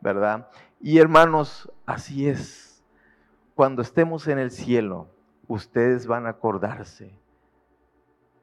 ¿verdad? 0.00 0.48
Y 0.80 0.98
hermanos, 0.98 1.70
así 1.86 2.28
es. 2.28 2.84
Cuando 3.54 3.82
estemos 3.82 4.28
en 4.28 4.38
el 4.38 4.50
cielo, 4.50 5.08
ustedes 5.46 6.06
van 6.06 6.26
a 6.26 6.30
acordarse 6.30 7.12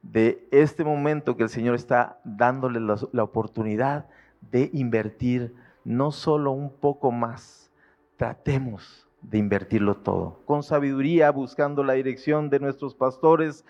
de 0.01 0.47
este 0.51 0.83
momento 0.83 1.35
que 1.35 1.43
el 1.43 1.49
Señor 1.49 1.75
está 1.75 2.19
dándole 2.23 2.79
la, 2.79 2.97
la 3.11 3.23
oportunidad 3.23 4.05
de 4.51 4.69
invertir 4.73 5.55
no 5.83 6.11
solo 6.11 6.51
un 6.51 6.71
poco 6.71 7.11
más, 7.11 7.71
tratemos 8.17 9.07
de 9.21 9.37
invertirlo 9.37 9.95
todo, 9.95 10.39
con 10.45 10.63
sabiduría, 10.63 11.31
buscando 11.31 11.83
la 11.83 11.93
dirección 11.93 12.49
de 12.49 12.59
nuestros 12.59 12.93
pastores, 12.93 13.65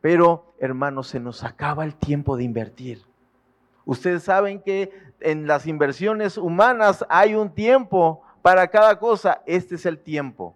pero 0.00 0.54
hermanos, 0.58 1.08
se 1.08 1.20
nos 1.20 1.44
acaba 1.44 1.84
el 1.84 1.94
tiempo 1.94 2.36
de 2.36 2.44
invertir. 2.44 3.02
Ustedes 3.86 4.24
saben 4.24 4.60
que 4.60 4.92
en 5.20 5.46
las 5.46 5.66
inversiones 5.66 6.36
humanas 6.36 7.06
hay 7.08 7.36
un 7.36 7.54
tiempo 7.54 8.20
para 8.42 8.68
cada 8.68 8.98
cosa, 8.98 9.42
este 9.46 9.76
es 9.76 9.86
el 9.86 9.98
tiempo. 9.98 10.54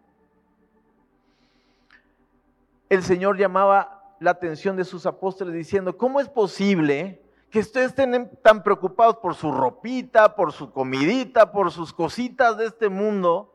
El 2.88 3.04
Señor 3.04 3.38
llamaba 3.38 4.16
la 4.18 4.32
atención 4.32 4.76
de 4.76 4.84
sus 4.84 5.06
apóstoles 5.06 5.54
diciendo, 5.54 5.96
¿cómo 5.96 6.20
es 6.20 6.28
posible 6.28 7.22
que 7.50 7.60
ustedes 7.60 7.90
estén 7.90 8.30
tan 8.42 8.64
preocupados 8.64 9.16
por 9.18 9.36
su 9.36 9.52
ropita, 9.52 10.34
por 10.34 10.52
su 10.52 10.72
comidita, 10.72 11.52
por 11.52 11.70
sus 11.70 11.92
cositas 11.92 12.58
de 12.58 12.66
este 12.66 12.88
mundo? 12.88 13.54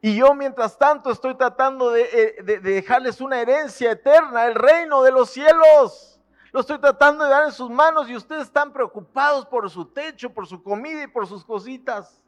Y 0.00 0.14
yo 0.14 0.32
mientras 0.32 0.78
tanto 0.78 1.10
estoy 1.10 1.34
tratando 1.34 1.90
de, 1.90 2.02
eh, 2.02 2.42
de, 2.44 2.60
dejarles 2.60 3.20
una 3.20 3.40
herencia 3.40 3.90
eterna, 3.90 4.46
el 4.46 4.54
reino 4.54 5.02
de 5.02 5.10
los 5.10 5.30
cielos. 5.30 6.15
Lo 6.56 6.60
estoy 6.60 6.78
tratando 6.78 7.22
de 7.22 7.28
dar 7.28 7.44
en 7.44 7.52
sus 7.52 7.68
manos 7.68 8.08
y 8.08 8.16
ustedes 8.16 8.44
están 8.44 8.72
preocupados 8.72 9.44
por 9.44 9.68
su 9.68 9.84
techo, 9.84 10.32
por 10.32 10.46
su 10.46 10.62
comida 10.62 11.02
y 11.02 11.06
por 11.06 11.26
sus 11.26 11.44
cositas. 11.44 12.18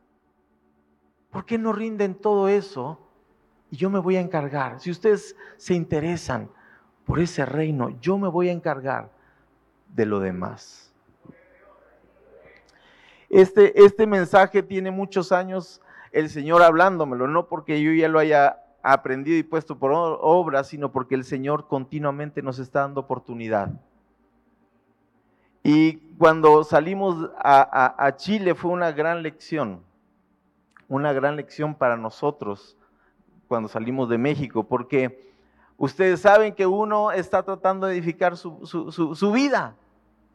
¿Por 1.31 1.47
qué 1.47 1.57
no 1.57 1.73
rinden 1.73 2.15
todo 2.15 2.47
eso? 2.47 3.01
Y 3.71 3.79
yo 3.79 3.89
me 3.89 3.99
voy 3.99 4.17
a 4.17 4.21
encargar. 4.21 4.81
Si 4.81 4.91
ustedes 4.91 5.35
se 5.57 5.73
interesan 5.73 6.51
por 7.07 7.21
ese 7.21 7.47
reino, 7.47 7.89
yo 8.03 8.19
me 8.19 8.29
voy 8.29 8.51
a 8.51 8.53
encargar 8.53 9.11
de 9.95 10.05
lo 10.05 10.21
demás. 10.21 10.93
Este, 13.31 13.83
este 13.83 14.07
mensaje 14.07 14.63
tiene 14.63 14.91
muchos 14.91 15.33
años 15.33 15.81
el 16.13 16.29
Señor 16.29 16.63
hablándomelo, 16.63 17.29
no 17.29 17.49
porque 17.49 17.83
yo 17.83 17.93
ya 17.93 18.09
lo 18.09 18.19
haya 18.19 18.63
aprendido 18.83 19.39
y 19.39 19.43
puesto 19.43 19.79
por 19.79 19.91
obra, 19.95 20.65
sino 20.65 20.93
porque 20.93 21.15
el 21.15 21.25
Señor 21.25 21.67
continuamente 21.67 22.43
nos 22.43 22.59
está 22.59 22.81
dando 22.81 23.01
oportunidad. 23.01 23.71
Y 25.71 25.99
cuando 26.17 26.65
salimos 26.65 27.31
a, 27.37 28.15
Chile 28.17 28.55
fue 28.55 28.71
una 28.71 28.91
gran 28.91 29.23
lección, 29.23 29.83
una 30.89 31.13
gran 31.13 31.37
lección 31.37 31.75
para 31.75 31.95
nosotros 31.95 32.75
cuando 33.49 33.69
salimos 33.69 34.09
de 34.09 34.17
México, 34.17 34.65
porque 34.65 35.31
ustedes 35.77 36.23
saben 36.23 36.55
que 36.55 36.67
uno 36.67 37.13
está 37.13 37.43
tratando 37.43 37.87
de 37.87 37.93
edificar 37.93 38.39
su, 38.39 38.65
su, 38.65 39.15
su 39.15 39.31
vida 39.31 39.77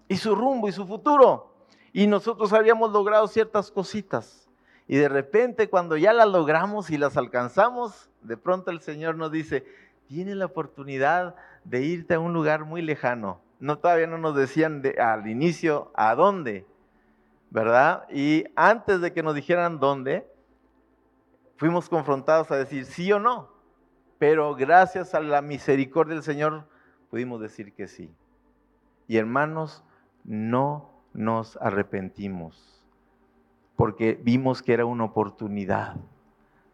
y 0.07 0.17
su 0.17 0.35
rumbo 0.35 0.67
y 0.67 0.71
su 0.71 0.85
futuro. 0.85 1.51
Y 1.93 2.05
nosotros 2.05 2.53
habíamos 2.53 2.91
logrado 2.91 3.25
ciertas 3.27 3.71
cositas 3.71 4.47
y 4.87 4.97
de 4.97 5.09
repente 5.09 5.67
cuando 5.67 5.97
ya 5.97 6.13
las 6.13 6.27
logramos 6.27 6.91
y 6.91 6.99
las 6.99 7.17
alcanzamos, 7.17 8.07
de 8.21 8.37
pronto 8.37 8.69
el 8.69 8.81
Señor 8.81 9.15
nos 9.15 9.31
dice, 9.31 9.65
tienes 10.05 10.35
la 10.35 10.45
oportunidad 10.45 11.33
de 11.63 11.81
irte 11.81 12.13
a 12.13 12.19
un 12.19 12.33
lugar 12.33 12.65
muy 12.65 12.83
lejano. 12.83 13.41
No, 13.63 13.77
todavía 13.77 14.07
no 14.07 14.17
nos 14.17 14.35
decían 14.35 14.83
al 14.99 15.25
inicio 15.25 15.89
a 15.95 16.15
dónde, 16.15 16.65
¿verdad? 17.49 18.05
Y 18.09 18.43
antes 18.57 18.99
de 18.99 19.13
que 19.13 19.23
nos 19.23 19.35
dijeran 19.35 19.79
dónde, 19.79 20.29
fuimos 21.55 21.87
confrontados 21.87 22.51
a 22.51 22.57
decir 22.57 22.83
sí 22.83 23.09
o 23.13 23.19
no. 23.19 23.47
Pero 24.19 24.53
gracias 24.53 25.15
a 25.15 25.21
la 25.21 25.41
misericordia 25.41 26.13
del 26.13 26.25
Señor 26.25 26.67
pudimos 27.09 27.39
decir 27.39 27.71
que 27.71 27.87
sí. 27.87 28.13
Y 29.07 29.15
hermanos, 29.15 29.81
no 30.25 30.89
nos 31.13 31.55
arrepentimos 31.61 32.83
porque 33.77 34.19
vimos 34.21 34.61
que 34.61 34.73
era 34.73 34.83
una 34.83 35.05
oportunidad 35.05 35.95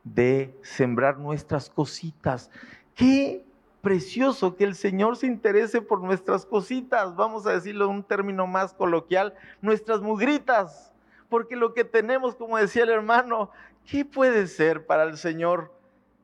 de 0.03 0.57
sembrar 0.63 1.19
nuestras 1.19 1.69
cositas. 1.69 2.49
Qué 2.95 3.45
precioso 3.81 4.55
que 4.55 4.63
el 4.63 4.75
Señor 4.75 5.17
se 5.17 5.27
interese 5.27 5.81
por 5.81 6.01
nuestras 6.01 6.45
cositas, 6.45 7.15
vamos 7.15 7.45
a 7.45 7.51
decirlo 7.51 7.85
en 7.85 7.91
un 7.91 8.03
término 8.03 8.45
más 8.47 8.73
coloquial, 8.73 9.33
nuestras 9.61 10.01
mugritas, 10.01 10.93
porque 11.29 11.55
lo 11.55 11.73
que 11.73 11.85
tenemos, 11.85 12.35
como 12.35 12.57
decía 12.57 12.83
el 12.83 12.89
hermano, 12.89 13.51
¿qué 13.89 14.03
puede 14.03 14.47
ser 14.47 14.85
para 14.85 15.03
el 15.03 15.17
Señor? 15.17 15.73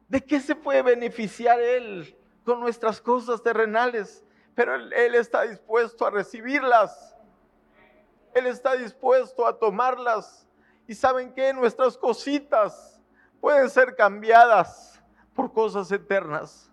¿De 0.10 0.22
qué 0.22 0.40
se 0.40 0.56
puede 0.56 0.82
beneficiar 0.82 1.60
Él 1.62 2.16
con 2.44 2.60
nuestras 2.60 3.00
cosas 3.02 3.42
terrenales? 3.42 4.24
Pero 4.54 4.76
Él, 4.76 4.92
él 4.94 5.16
está 5.16 5.44
dispuesto 5.44 6.06
a 6.06 6.12
recibirlas. 6.12 7.16
Él 8.34 8.48
está 8.48 8.76
dispuesto 8.76 9.48
a 9.48 9.58
tomarlas 9.58 10.46
y 10.88 10.94
saben 10.94 11.34
que 11.34 11.54
nuestras 11.54 11.98
cositas 11.98 13.02
pueden 13.40 13.70
ser 13.70 13.96
cambiadas 13.96 15.02
por 15.34 15.54
cosas 15.54 15.92
eternas. 15.92 16.70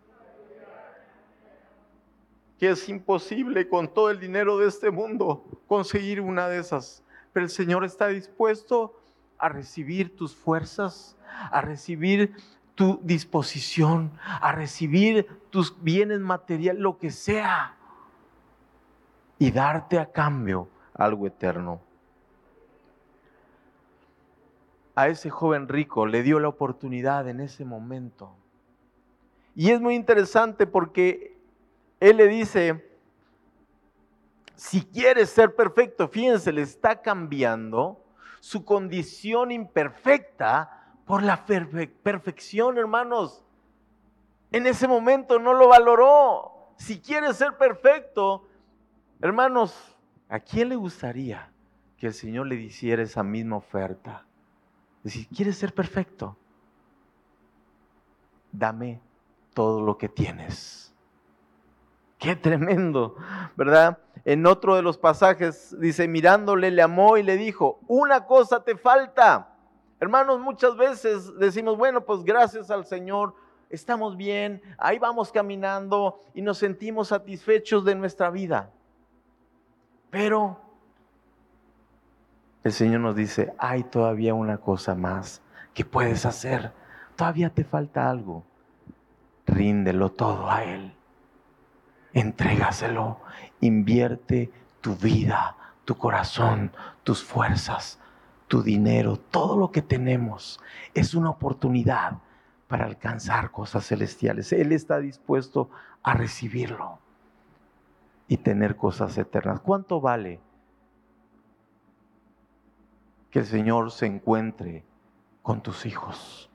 Que 2.63 2.71
es 2.71 2.89
imposible 2.89 3.69
con 3.69 3.93
todo 3.93 4.09
el 4.09 4.21
dinero 4.21 4.57
de 4.57 4.69
este 4.69 4.93
mundo 4.93 5.45
conseguir 5.67 6.21
una 6.21 6.47
de 6.47 6.61
esas. 6.61 7.03
Pero 7.33 7.43
el 7.43 7.51
Señor 7.51 7.85
está 7.85 8.07
dispuesto 8.07 8.97
a 9.37 9.49
recibir 9.49 10.15
tus 10.15 10.37
fuerzas, 10.37 11.17
a 11.51 11.61
recibir 11.61 12.37
tu 12.77 13.01
disposición, 13.03 14.13
a 14.23 14.53
recibir 14.53 15.27
tus 15.51 15.83
bienes 15.83 16.21
materiales, 16.21 16.81
lo 16.81 16.99
que 16.99 17.11
sea, 17.11 17.75
y 19.41 19.51
darte 19.51 19.99
a 19.99 20.13
cambio 20.13 20.69
algo 20.95 21.27
eterno 21.27 21.81
a 24.95 25.09
ese 25.09 25.31
joven 25.31 25.67
rico, 25.67 26.07
le 26.07 26.23
dio 26.23 26.39
la 26.39 26.47
oportunidad 26.47 27.29
en 27.29 27.41
ese 27.41 27.65
momento. 27.65 28.37
Y 29.57 29.73
es 29.73 29.81
muy 29.81 29.97
interesante 29.97 30.69
porque 30.69 31.32
él 32.03 32.17
le 32.17 32.27
dice, 32.27 32.85
si 34.57 34.83
quieres 34.83 35.31
ser 35.31 35.55
perfecto, 35.55 36.09
fíjense, 36.09 36.51
le 36.51 36.63
está 36.63 37.01
cambiando 37.01 38.05
su 38.41 38.65
condición 38.65 39.53
imperfecta 39.53 40.97
por 41.05 41.23
la 41.23 41.47
perfección, 41.47 42.77
hermanos. 42.77 43.45
En 44.51 44.67
ese 44.67 44.89
momento 44.89 45.39
no 45.39 45.55
lo 45.55 45.69
valoró. 45.69 46.73
Si 46.77 47.01
quieres 47.01 47.37
ser 47.37 47.57
perfecto, 47.57 48.49
hermanos, 49.21 49.97
¿a 50.29 50.41
quién 50.41 50.71
le 50.71 50.75
gustaría 50.75 51.53
que 51.97 52.09
el 52.09 52.15
Señor 52.15 52.49
le 52.49 52.57
hiciera 52.57 53.05
esa 53.05 53.23
misma 53.23 53.59
oferta? 53.59 54.27
Decir, 55.05 55.29
¿quieres 55.29 55.57
ser 55.57 55.73
perfecto? 55.73 56.37
Dame 58.51 59.01
todo 59.55 59.83
lo 59.83 59.97
que 59.97 60.09
tienes. 60.09 60.92
Qué 62.23 62.37
tremendo, 62.37 63.17
¿verdad? 63.57 63.99
En 64.25 64.47
otro 64.47 64.77
de 64.77 64.83
los 64.83 64.97
pasajes 64.97 65.77
dice, 65.81 66.07
mirándole, 66.07 66.71
le 66.71 66.81
amó 66.81 67.17
y 67.17 67.25
le 67.25 67.37
dijo, 67.37 67.81
una 67.89 68.27
cosa 68.27 68.63
te 68.63 68.77
falta. 68.77 69.57
Hermanos, 69.99 70.39
muchas 70.39 70.77
veces 70.77 71.37
decimos, 71.41 71.77
bueno, 71.77 72.05
pues 72.05 72.23
gracias 72.23 72.71
al 72.71 72.87
Señor, 72.87 73.35
estamos 73.71 74.17
bien, 74.17 74.63
ahí 74.79 75.01
vamos 75.01 75.33
caminando 75.33 76.21
y 76.33 76.43
nos 76.43 76.59
sentimos 76.59 77.09
satisfechos 77.09 77.85
de 77.85 77.97
nuestra 77.97 78.31
vida. 78.31 78.71
Pero 80.09 80.61
el 82.63 82.73
Señor 82.73 83.01
nos 83.01 83.17
dice, 83.17 83.53
hay 83.59 83.83
todavía 83.83 84.33
una 84.33 84.59
cosa 84.59 84.95
más 84.95 85.43
que 85.75 85.85
puedes 85.85 86.25
hacer. 86.25 86.71
Todavía 87.17 87.51
te 87.51 87.65
falta 87.65 88.09
algo. 88.09 88.45
Ríndelo 89.45 90.13
todo 90.13 90.49
a 90.49 90.63
Él. 90.63 90.95
Entrégaselo. 92.13 93.19
Invierte 93.61 94.51
tu 94.81 94.97
vida, 94.97 95.57
tu 95.85 95.97
corazón, 95.97 96.73
tus 97.05 97.23
fuerzas, 97.23 97.99
tu 98.49 98.63
dinero, 98.63 99.17
todo 99.17 99.57
lo 99.57 99.71
que 99.71 99.83
tenemos 99.83 100.61
es 100.95 101.15
una 101.15 101.31
oportunidad 101.31 102.19
para 102.69 102.85
alcanzar 102.85 103.51
cosas 103.51 103.87
celestiales. 103.87 104.53
Él 104.53 104.73
está 104.73 104.99
dispuesto 104.99 105.71
a 106.03 106.15
recibirlo 106.15 106.99
y 108.29 108.39
tener 108.39 108.77
cosas 108.77 109.17
eternas. 109.19 109.61
¿Cuánto 109.61 110.01
vale 110.01 110.41
que 113.31 113.41
el 113.41 113.47
Señor 113.47 113.91
se 113.91 114.07
encuentre 114.07 114.85
con 115.43 115.63
tus 115.63 115.87
hijos? 115.87 116.51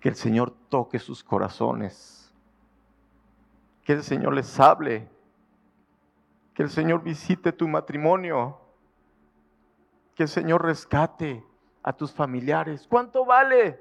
Que 0.00 0.08
el 0.08 0.16
Señor 0.16 0.54
toque 0.68 0.98
sus 0.98 1.22
corazones. 1.22 2.21
Que 3.84 3.94
el 3.94 4.02
Señor 4.02 4.34
les 4.34 4.58
hable. 4.60 5.08
Que 6.54 6.62
el 6.62 6.70
Señor 6.70 7.02
visite 7.02 7.52
tu 7.52 7.68
matrimonio. 7.68 8.58
Que 10.14 10.24
el 10.24 10.28
Señor 10.28 10.64
rescate 10.64 11.44
a 11.82 11.92
tus 11.92 12.12
familiares. 12.12 12.86
¿Cuánto 12.88 13.24
vale? 13.24 13.80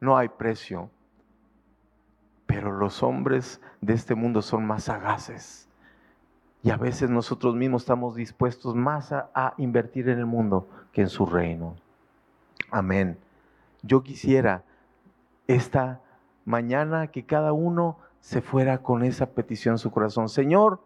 No 0.00 0.16
hay 0.16 0.28
precio. 0.28 0.90
Pero 2.46 2.72
los 2.72 3.02
hombres 3.02 3.60
de 3.80 3.94
este 3.94 4.14
mundo 4.14 4.42
son 4.42 4.66
más 4.66 4.84
sagaces. 4.84 5.68
Y 6.62 6.70
a 6.70 6.76
veces 6.76 7.08
nosotros 7.08 7.54
mismos 7.54 7.82
estamos 7.82 8.16
dispuestos 8.16 8.74
más 8.74 9.12
a, 9.12 9.30
a, 9.34 9.54
invertir 9.58 10.08
en 10.08 10.18
el 10.18 10.26
mundo 10.26 10.68
que 10.92 11.02
en 11.02 11.08
su 11.08 11.24
reino. 11.24 11.76
Amén. 12.70 13.18
Yo 13.82 14.02
quisiera 14.02 14.64
esta 15.46 16.00
mañana 16.48 17.08
que 17.08 17.24
cada 17.24 17.52
uno 17.52 17.98
se 18.20 18.40
fuera 18.40 18.78
con 18.78 19.04
esa 19.04 19.26
petición 19.26 19.74
en 19.74 19.78
su 19.78 19.90
corazón. 19.90 20.30
Señor, 20.30 20.80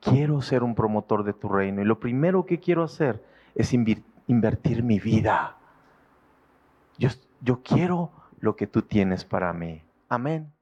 quiero 0.00 0.42
ser 0.42 0.64
un 0.64 0.74
promotor 0.74 1.22
de 1.22 1.32
tu 1.32 1.48
reino 1.48 1.80
y 1.80 1.84
lo 1.84 2.00
primero 2.00 2.44
que 2.44 2.58
quiero 2.58 2.82
hacer 2.82 3.24
es 3.54 3.72
invertir 3.72 4.82
mi 4.82 4.98
vida. 4.98 5.56
Yo, 6.98 7.08
yo 7.40 7.62
quiero 7.62 8.10
lo 8.40 8.56
que 8.56 8.66
tú 8.66 8.82
tienes 8.82 9.24
para 9.24 9.52
mí. 9.52 9.80
Amén. 10.08 10.52